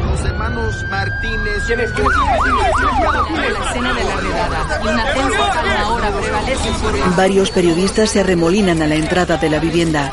[0.02, 1.62] Los hermanos Martínez.
[1.66, 8.10] ¿Quiénes La escena de la redada y una tensa calma ahora prevalece sobre Varios periodistas
[8.10, 10.10] se arremolinan a la entrada de la vivienda.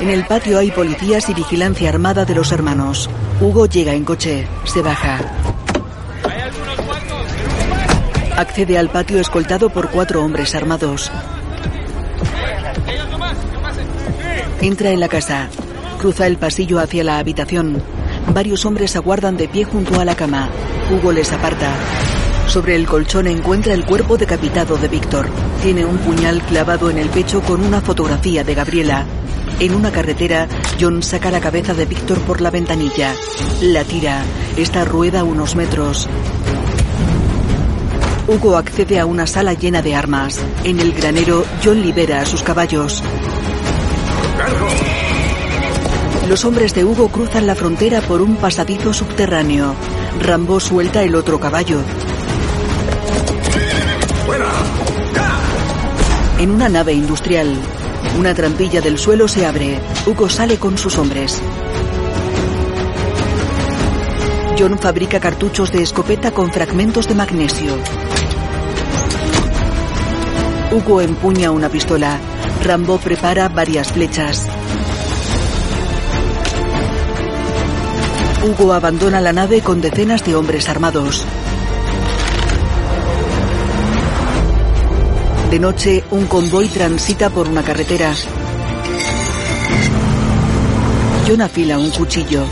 [0.00, 3.08] En el patio hay policías y vigilancia armada de los hermanos.
[3.40, 5.20] Hugo llega en coche, se baja.
[8.36, 11.10] Accede al patio escoltado por cuatro hombres armados.
[14.64, 15.50] Entra en la casa.
[15.98, 17.82] Cruza el pasillo hacia la habitación.
[18.32, 20.48] Varios hombres aguardan de pie junto a la cama.
[20.90, 21.70] Hugo les aparta.
[22.48, 25.28] Sobre el colchón encuentra el cuerpo decapitado de Víctor.
[25.62, 29.04] Tiene un puñal clavado en el pecho con una fotografía de Gabriela.
[29.60, 30.48] En una carretera,
[30.80, 33.12] John saca la cabeza de Víctor por la ventanilla.
[33.60, 34.22] La tira.
[34.56, 36.08] Esta rueda unos metros.
[38.26, 40.40] Hugo accede a una sala llena de armas.
[40.64, 43.02] En el granero, John libera a sus caballos.
[46.28, 49.74] Los hombres de Hugo cruzan la frontera por un pasadizo subterráneo.
[50.20, 51.80] Rambo suelta el otro caballo.
[56.38, 57.54] En una nave industrial,
[58.18, 59.78] una trampilla del suelo se abre.
[60.06, 61.40] Hugo sale con sus hombres.
[64.58, 67.76] John fabrica cartuchos de escopeta con fragmentos de magnesio.
[70.72, 72.18] Hugo empuña una pistola.
[72.64, 74.48] Rambo prepara varias flechas.
[78.42, 81.26] Hugo abandona la nave con decenas de hombres armados.
[85.50, 88.14] De noche, un convoy transita por una carretera.
[91.28, 92.46] John afila un cuchillo.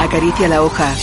[0.00, 0.94] Acaricia la hoja.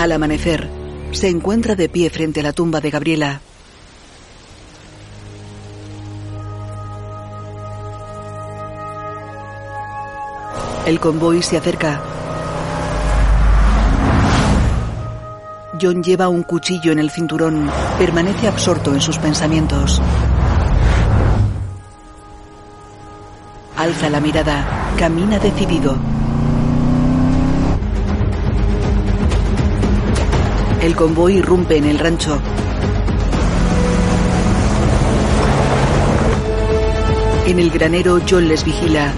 [0.00, 0.66] Al amanecer,
[1.12, 3.42] se encuentra de pie frente a la tumba de Gabriela.
[10.86, 12.00] El convoy se acerca.
[15.78, 17.70] John lleva un cuchillo en el cinturón.
[17.98, 20.00] Permanece absorto en sus pensamientos.
[23.76, 24.94] Alza la mirada.
[24.96, 26.19] Camina decidido.
[30.82, 32.40] El convoy irrumpe en el rancho.
[37.46, 39.12] En el granero, John les vigila.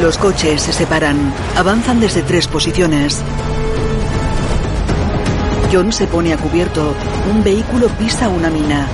[0.00, 1.32] Los coches se separan.
[1.56, 3.22] Avanzan desde tres posiciones.
[5.72, 6.94] John se pone a cubierto.
[7.28, 8.86] Un vehículo pisa una mina.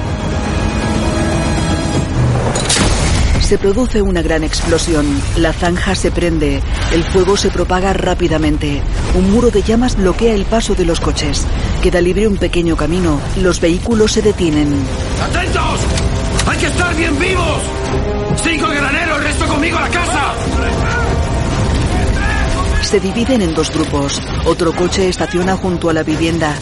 [3.52, 5.04] Se produce una gran explosión.
[5.36, 6.62] La zanja se prende.
[6.90, 8.80] El fuego se propaga rápidamente.
[9.14, 11.46] Un muro de llamas bloquea el paso de los coches.
[11.82, 13.20] Queda libre un pequeño camino.
[13.42, 14.72] Los vehículos se detienen.
[15.22, 15.80] ¡Atentos!
[16.46, 17.62] ¡Hay que estar bien vivos!
[18.42, 20.34] ¡Cinco el granero, el resto conmigo a la casa!
[22.80, 24.18] Se dividen en dos grupos.
[24.46, 26.56] Otro coche estaciona junto a la vivienda.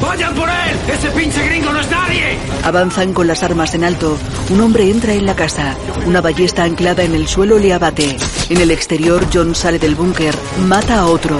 [0.00, 0.78] ¡Vayan por él!
[0.92, 2.38] ¡Ese pinche gringo no es nadie!
[2.64, 4.18] Avanzan con las armas en alto.
[4.50, 5.74] Un hombre entra en la casa.
[6.06, 8.16] Una ballesta anclada en el suelo le abate.
[8.50, 10.34] En el exterior, John sale del búnker.
[10.66, 11.36] Mata a otro.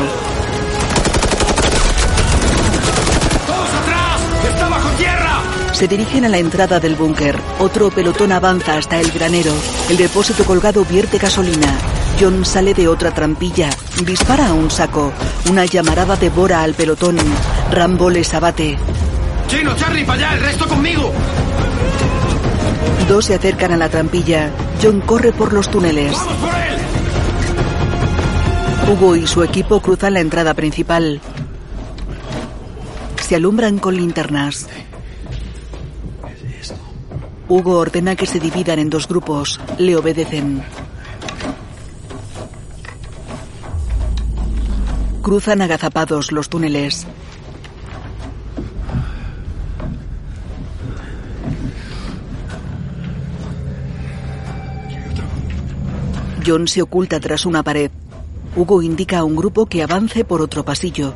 [3.47, 4.21] ¡Todos atrás!
[4.49, 5.43] ¡Está bajo tierra!
[5.73, 7.39] Se dirigen a la entrada del búnker.
[7.59, 9.53] Otro pelotón avanza hasta el granero.
[9.91, 11.96] El depósito colgado vierte gasolina.
[12.19, 13.69] John sale de otra trampilla.
[14.05, 15.13] Dispara a un saco.
[15.51, 17.17] Una llamarada devora al pelotón.
[17.71, 18.79] Rambo les abate.
[19.49, 21.13] Chino, Charlie, para allá, el resto conmigo.
[23.09, 24.51] Dos se acercan a la trampilla.
[24.83, 26.13] John corre por los túneles.
[26.13, 26.77] ¡Vamos por él!
[28.89, 31.21] Hugo y su equipo cruzan la entrada principal.
[33.21, 34.69] Se alumbran con linternas.
[37.49, 39.61] Hugo ordena que se dividan en dos grupos.
[39.79, 40.63] Le obedecen.
[45.27, 47.05] Cruzan agazapados los túneles.
[56.47, 57.91] John se oculta tras una pared.
[58.55, 61.13] Hugo indica a un grupo que avance por otro pasillo.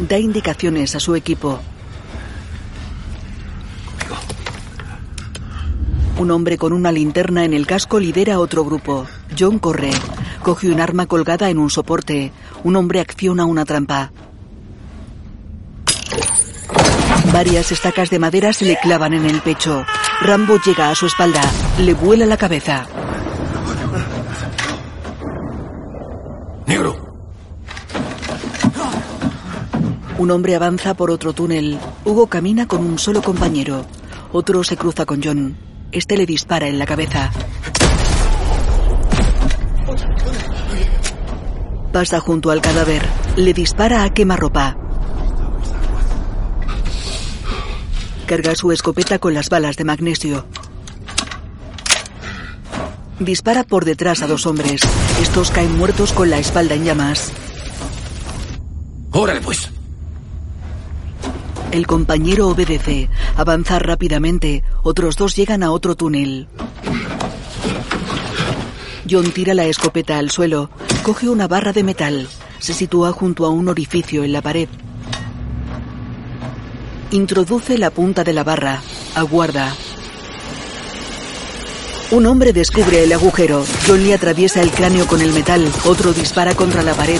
[0.00, 1.60] Da indicaciones a su equipo.
[6.22, 9.08] Un hombre con una linterna en el casco lidera otro grupo.
[9.36, 9.90] John corre.
[10.44, 12.30] Coge un arma colgada en un soporte.
[12.62, 14.12] Un hombre acciona una trampa.
[17.32, 19.84] Varias estacas de madera se le clavan en el pecho.
[20.20, 21.42] Rambo llega a su espalda.
[21.80, 22.86] Le vuela la cabeza.
[26.68, 27.16] Negro.
[30.18, 31.80] Un hombre avanza por otro túnel.
[32.04, 33.84] Hugo camina con un solo compañero.
[34.30, 35.71] Otro se cruza con John.
[35.92, 37.30] Este le dispara en la cabeza.
[41.92, 43.02] Pasa junto al cadáver.
[43.36, 44.76] Le dispara a quemarropa.
[48.26, 50.46] Carga su escopeta con las balas de magnesio.
[53.18, 54.80] Dispara por detrás a dos hombres.
[55.20, 57.30] Estos caen muertos con la espalda en llamas.
[59.10, 59.71] Órale, pues.
[61.72, 63.08] El compañero obedece.
[63.34, 64.62] Avanza rápidamente.
[64.82, 66.46] Otros dos llegan a otro túnel.
[69.10, 70.68] John tira la escopeta al suelo.
[71.02, 72.28] Coge una barra de metal.
[72.58, 74.68] Se sitúa junto a un orificio en la pared.
[77.10, 78.82] Introduce la punta de la barra.
[79.14, 79.74] Aguarda.
[82.12, 83.64] Un hombre descubre el agujero.
[83.86, 85.66] John le atraviesa el cráneo con el metal.
[85.86, 87.18] Otro dispara contra la pared.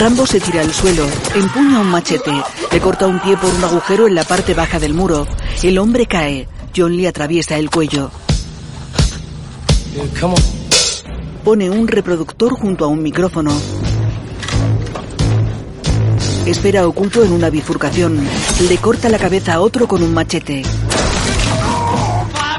[0.00, 1.06] Rambo se tira al suelo.
[1.36, 2.32] Empuña un machete.
[2.72, 5.28] Le corta un pie por un agujero en la parte baja del muro.
[5.62, 6.48] El hombre cae.
[6.76, 8.10] John le atraviesa el cuello.
[11.44, 13.52] Pone un reproductor junto a un micrófono.
[16.46, 18.18] Espera oculto en una bifurcación.
[18.68, 20.64] Le corta la cabeza a otro con un machete.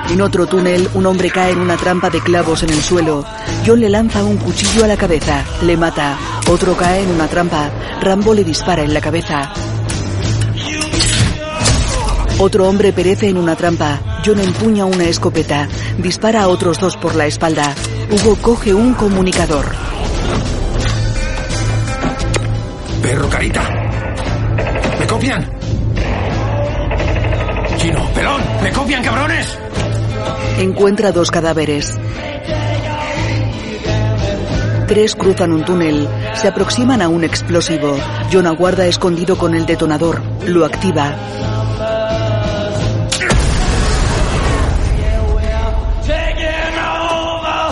[0.10, 3.26] En otro túnel, un hombre cae en una trampa de clavos en el suelo.
[3.66, 5.44] John le lanza un cuchillo a la cabeza.
[5.64, 6.18] Le mata.
[6.50, 7.70] Otro cae en una trampa.
[8.02, 9.52] Rambo le dispara en la cabeza.
[12.40, 14.00] Otro hombre perece en una trampa.
[14.26, 15.68] John empuña una escopeta.
[15.98, 17.74] Dispara a otros dos por la espalda.
[18.12, 19.66] Hugo coge un comunicador.
[23.02, 23.62] Perro carita.
[25.00, 25.50] ¿Me copian?
[27.78, 29.58] Chino, pelón, ¿me copian, cabrones?
[30.60, 31.98] Encuentra dos cadáveres.
[34.88, 36.08] Tres cruzan un túnel.
[36.36, 37.98] Se aproximan a un explosivo.
[38.32, 40.22] John aguarda escondido con el detonador.
[40.46, 41.16] Lo activa.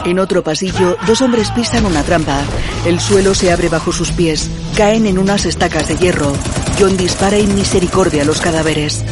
[0.03, 2.41] En otro pasillo, dos hombres pisan una trampa.
[2.86, 4.49] El suelo se abre bajo sus pies.
[4.76, 6.34] Caen en unas estacas de hierro.
[6.80, 9.03] John dispara en misericordia a los cadáveres.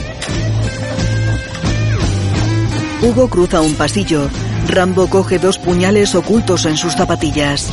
[3.02, 4.30] Hugo cruza un pasillo.
[4.68, 7.70] Rambo coge dos puñales ocultos en sus zapatillas.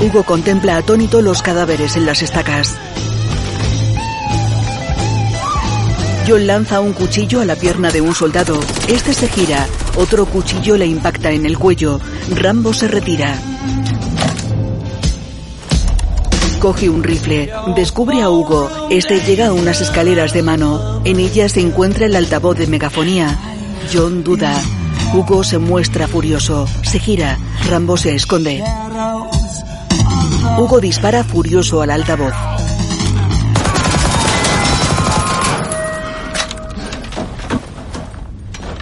[0.00, 2.74] Hugo contempla atónito los cadáveres en las estacas.
[6.26, 8.58] John lanza un cuchillo a la pierna de un soldado.
[8.88, 9.66] Este se gira.
[9.96, 12.00] Otro cuchillo le impacta en el cuello.
[12.30, 13.38] Rambo se retira.
[16.58, 17.50] Coge un rifle.
[17.76, 18.88] Descubre a Hugo.
[18.90, 21.00] Este llega a unas escaleras de mano.
[21.04, 23.38] En ellas se encuentra el altavoz de megafonía.
[23.92, 24.52] John duda.
[25.14, 26.66] Hugo se muestra furioso.
[26.82, 27.38] Se gira.
[27.68, 28.62] Rambo se esconde.
[30.58, 32.34] Hugo dispara furioso al altavoz.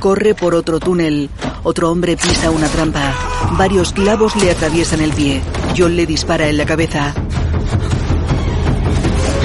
[0.00, 1.30] Corre por otro túnel.
[1.62, 3.12] Otro hombre pisa una trampa.
[3.58, 5.40] Varios clavos le atraviesan el pie.
[5.76, 7.12] John le dispara en la cabeza.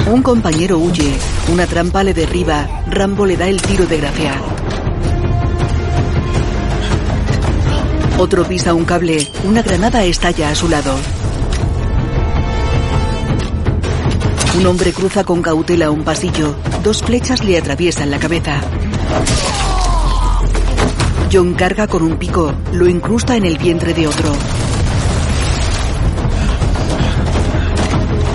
[0.06, 1.12] Un compañero huye.
[1.52, 2.68] Una trampa le derriba.
[2.88, 4.34] Rambo le da el tiro de gracia.
[8.22, 9.26] Otro pisa un cable.
[9.42, 10.94] Una granada estalla a su lado.
[14.56, 16.54] Un hombre cruza con cautela un pasillo.
[16.84, 18.60] Dos flechas le atraviesan la cabeza.
[21.32, 22.54] John carga con un pico.
[22.72, 24.32] Lo incrusta en el vientre de otro.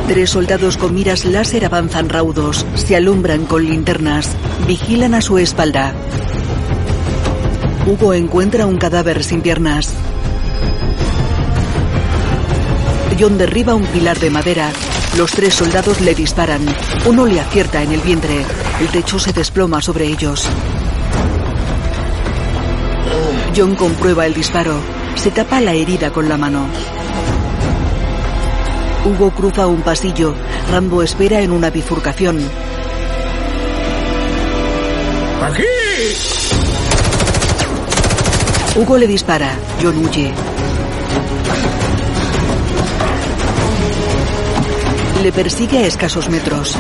[0.10, 2.66] Tres soldados con miras láser avanzan raudos.
[2.76, 4.36] Se alumbran con linternas.
[4.68, 5.94] Vigilan a su espalda.
[7.88, 9.94] Hugo encuentra un cadáver sin piernas.
[13.18, 14.72] John derriba un pilar de madera.
[15.16, 16.66] Los tres soldados le disparan.
[17.06, 18.44] Uno le acierta en el vientre.
[18.82, 20.46] El techo se desploma sobre ellos.
[23.56, 24.76] John comprueba el disparo.
[25.16, 26.68] Se tapa la herida con la mano.
[29.06, 30.36] Hugo cruza un pasillo.
[30.70, 32.38] Rambo espera en una bifurcación.
[35.42, 35.77] ¡Aquí!
[38.78, 39.58] Hugo le dispara.
[39.82, 40.32] John huye.
[45.24, 46.76] Le persigue a escasos metros.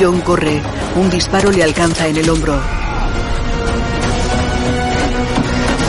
[0.00, 0.62] John corre.
[0.96, 2.58] Un disparo le alcanza en el hombro.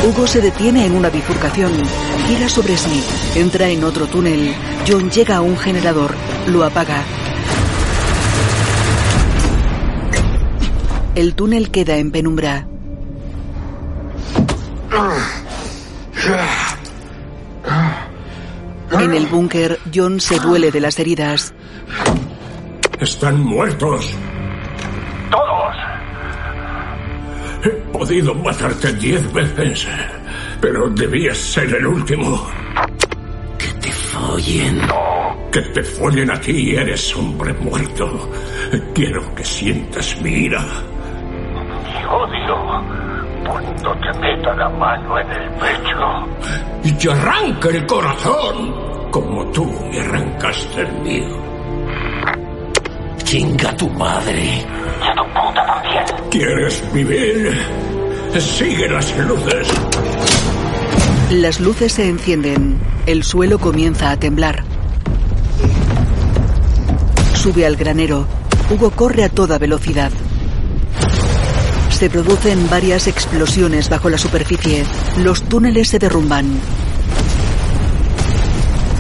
[0.06, 1.72] Hugo se detiene en una bifurcación.
[2.28, 3.02] Gira sobre sí.
[3.36, 4.54] Entra en otro túnel.
[4.86, 6.14] John llega a un generador.
[6.48, 7.06] Lo apaga.
[11.16, 12.68] El túnel queda en penumbra.
[18.92, 21.54] En el búnker, John se duele de las heridas.
[23.00, 24.14] Están muertos.
[25.32, 25.76] Todos.
[27.64, 29.88] He podido matarte diez veces,
[30.60, 32.46] Pero debías ser el último.
[33.58, 34.82] Que te follen.
[35.50, 38.30] Que te follen a ti, eres hombre muerto.
[38.94, 40.66] Quiero que sientas mi ira.
[42.10, 42.56] Odio.
[43.48, 46.28] Cuando te meta la mano en el pecho.
[46.84, 49.12] Y te arranque el corazón.
[49.12, 51.38] Como tú me arrancaste el mío.
[53.24, 54.44] Chinga tu madre.
[54.44, 56.30] Y a tu puta también.
[56.32, 57.86] ¿Quieres vivir?
[58.40, 59.74] Sigue las luces.
[61.32, 62.80] Las luces se encienden.
[63.06, 64.64] El suelo comienza a temblar.
[67.34, 68.28] Sube al granero.
[68.70, 70.12] Hugo corre a toda velocidad.
[71.96, 74.84] Se producen varias explosiones bajo la superficie.
[75.20, 76.46] Los túneles se derrumban.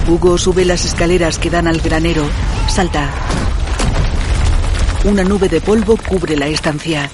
[0.07, 2.23] Hugo sube las escaleras que dan al granero.
[2.69, 3.09] Salta.
[5.03, 7.11] Una nube de polvo cubre la estancia.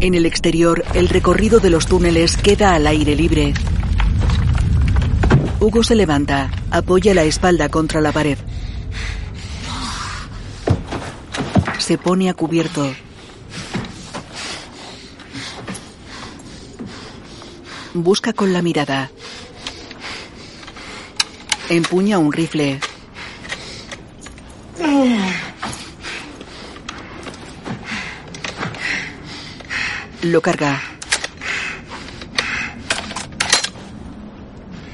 [0.00, 3.54] En el exterior, el recorrido de los túneles queda al aire libre.
[5.60, 8.38] Hugo se levanta, apoya la espalda contra la pared.
[11.92, 12.90] Se pone a cubierto.
[17.92, 19.10] Busca con la mirada.
[21.68, 22.80] Empuña un rifle.
[30.22, 30.80] Lo carga.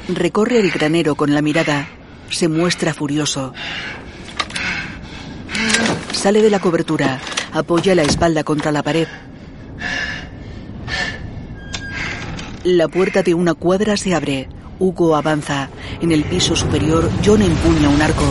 [0.08, 1.86] Recorre el granero con la mirada.
[2.28, 3.54] Se muestra furioso.
[6.18, 7.20] Sale de la cobertura.
[7.52, 9.06] Apoya la espalda contra la pared.
[12.64, 14.48] La puerta de una cuadra se abre.
[14.80, 15.68] Hugo avanza.
[16.02, 18.24] En el piso superior, John empuña un arco.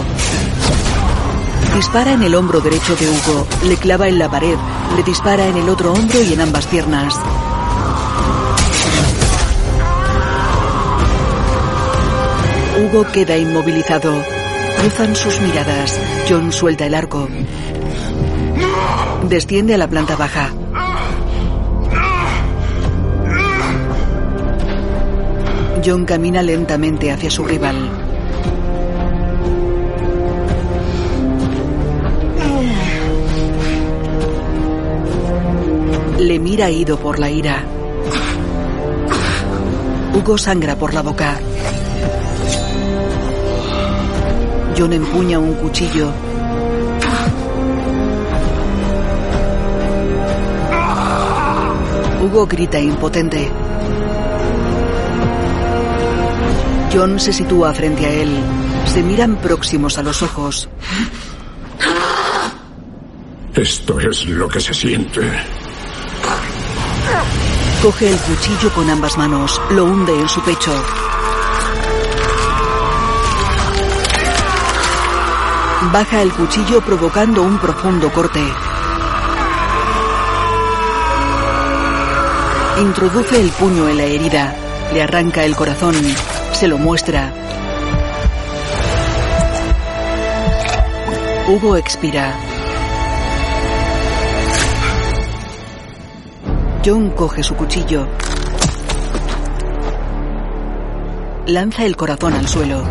[1.75, 4.57] Dispara en el hombro derecho de Hugo, le clava en la pared,
[4.97, 7.15] le dispara en el otro hombro y en ambas piernas.
[12.83, 14.36] Hugo queda inmovilizado.
[14.79, 15.99] Cruzan sus miradas.
[16.29, 17.27] John suelta el arco.
[19.23, 20.51] Desciende a la planta baja.
[25.85, 27.89] John camina lentamente hacia su rival.
[36.19, 37.63] Le mira ido por la ira.
[40.13, 41.39] Hugo sangra por la boca.
[44.77, 46.11] John empuña un cuchillo.
[52.21, 53.49] Hugo grita impotente.
[56.93, 58.29] John se sitúa frente a él.
[58.85, 60.69] Se miran próximos a los ojos.
[63.55, 65.21] Esto es lo que se siente.
[67.81, 70.71] Coge el cuchillo con ambas manos, lo hunde en su pecho.
[75.91, 78.41] Baja el cuchillo provocando un profundo corte.
[82.81, 84.55] Introduce el puño en la herida,
[84.93, 85.95] le arranca el corazón,
[86.51, 87.33] se lo muestra.
[91.47, 92.35] Hugo expira.
[96.85, 98.07] John coge su cuchillo.
[101.47, 102.83] Lanza el corazón al suelo.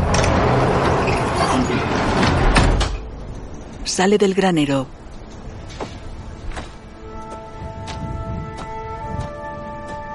[3.97, 4.87] Sale del granero.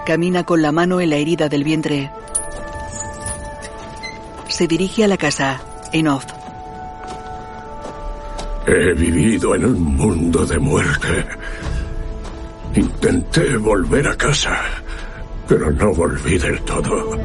[0.06, 2.12] Camina con la mano en la herida del vientre.
[4.49, 5.60] Se dirige a la casa,
[5.94, 6.26] en off.
[8.68, 11.26] He vivido en un mundo de muerte.
[12.76, 14.62] Intenté volver a casa,
[15.48, 17.18] pero no volví del todo.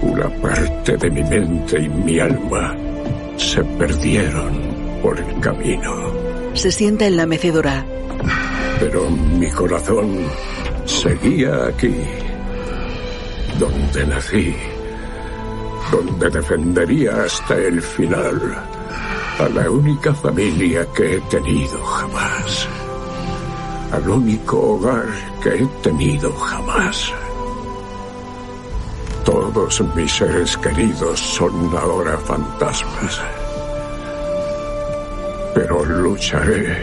[0.00, 2.74] Una parte de mi mente y mi alma
[3.36, 4.73] se perdieron
[5.04, 5.92] por el camino.
[6.54, 7.84] Se sienta en la mecedora.
[8.80, 10.24] Pero mi corazón
[10.86, 11.94] seguía aquí,
[13.58, 14.56] donde nací,
[15.92, 18.40] donde defendería hasta el final
[19.38, 22.66] a la única familia que he tenido jamás,
[23.92, 25.04] al único hogar
[25.42, 27.12] que he tenido jamás.
[29.26, 33.20] Todos mis seres queridos son ahora fantasmas,
[35.54, 36.76] pero lucharé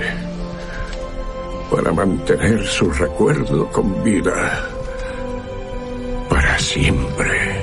[1.69, 4.68] para mantener su recuerdo con vida
[6.30, 7.61] para siempre.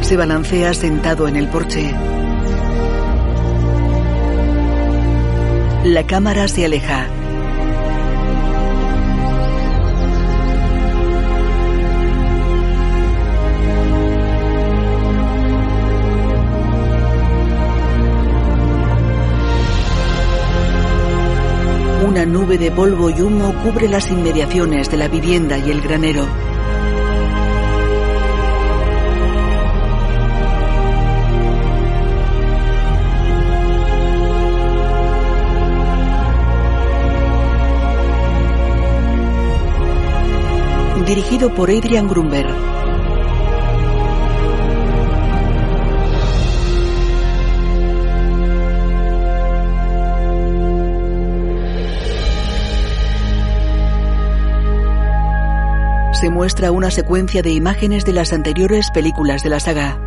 [0.00, 1.94] Se balancea sentado en el porche.
[5.84, 7.17] La cámara se aleja.
[22.18, 26.26] Una nube de polvo y humo cubre las inmediaciones de la vivienda y el granero.
[41.06, 42.48] Dirigido por Adrian Grumber.
[56.30, 60.00] Muestra una secuencia de imágenes de las anteriores películas de la saga.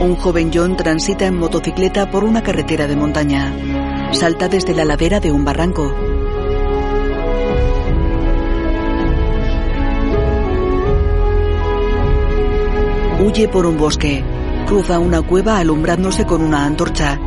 [0.00, 3.54] Un joven John transita en motocicleta por una carretera de montaña.
[4.12, 5.94] Salta desde la ladera de un barranco.
[13.24, 14.24] Huye por un bosque.
[14.66, 17.20] Cruza una cueva alumbrándose con una antorcha.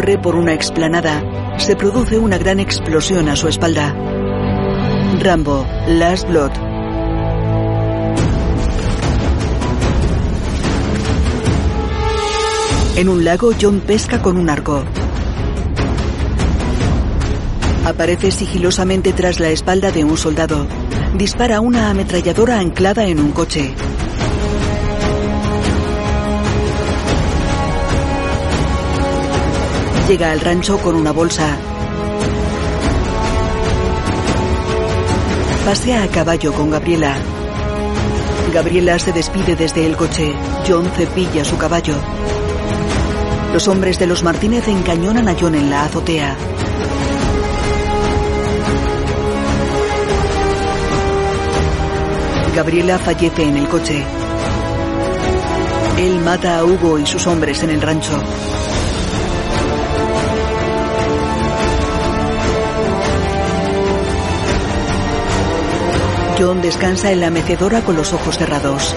[0.00, 1.58] Corre por una explanada.
[1.58, 3.94] Se produce una gran explosión a su espalda.
[5.20, 6.52] Rambo, Last Blood.
[12.96, 14.82] En un lago, John pesca con un arco.
[17.84, 20.66] Aparece sigilosamente tras la espalda de un soldado.
[21.18, 23.74] Dispara una ametralladora anclada en un coche.
[30.10, 31.56] Llega al rancho con una bolsa.
[35.64, 37.14] Pasea a caballo con Gabriela.
[38.52, 40.34] Gabriela se despide desde el coche.
[40.66, 41.94] John cepilla su caballo.
[43.52, 46.36] Los hombres de los Martínez encañonan a John en la azotea.
[52.56, 54.04] Gabriela fallece en el coche.
[55.98, 58.20] Él mata a Hugo y sus hombres en el rancho.
[66.40, 68.94] John descansa en la mecedora con los ojos cerrados.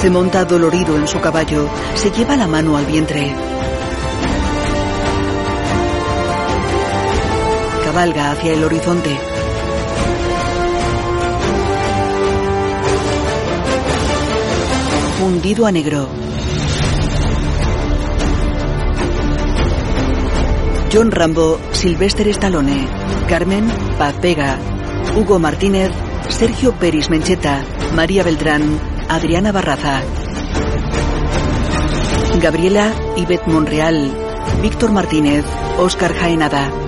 [0.00, 3.34] Se monta dolorido en su caballo, se lleva la mano al vientre.
[7.84, 9.14] Cabalga hacia el horizonte.
[15.18, 16.08] Fundido a negro.
[20.94, 22.86] John Rambo, Sylvester Stallone,
[23.28, 23.68] Carmen,
[23.98, 24.56] Paz Vega,
[25.16, 25.90] Hugo Martínez,
[26.28, 27.64] Sergio Peris Mencheta,
[27.96, 30.02] María Beltrán, Adriana Barraza.
[32.40, 34.08] Gabriela, Ivette Monreal,
[34.62, 35.44] Víctor Martínez,
[35.78, 36.83] Óscar Jaenada.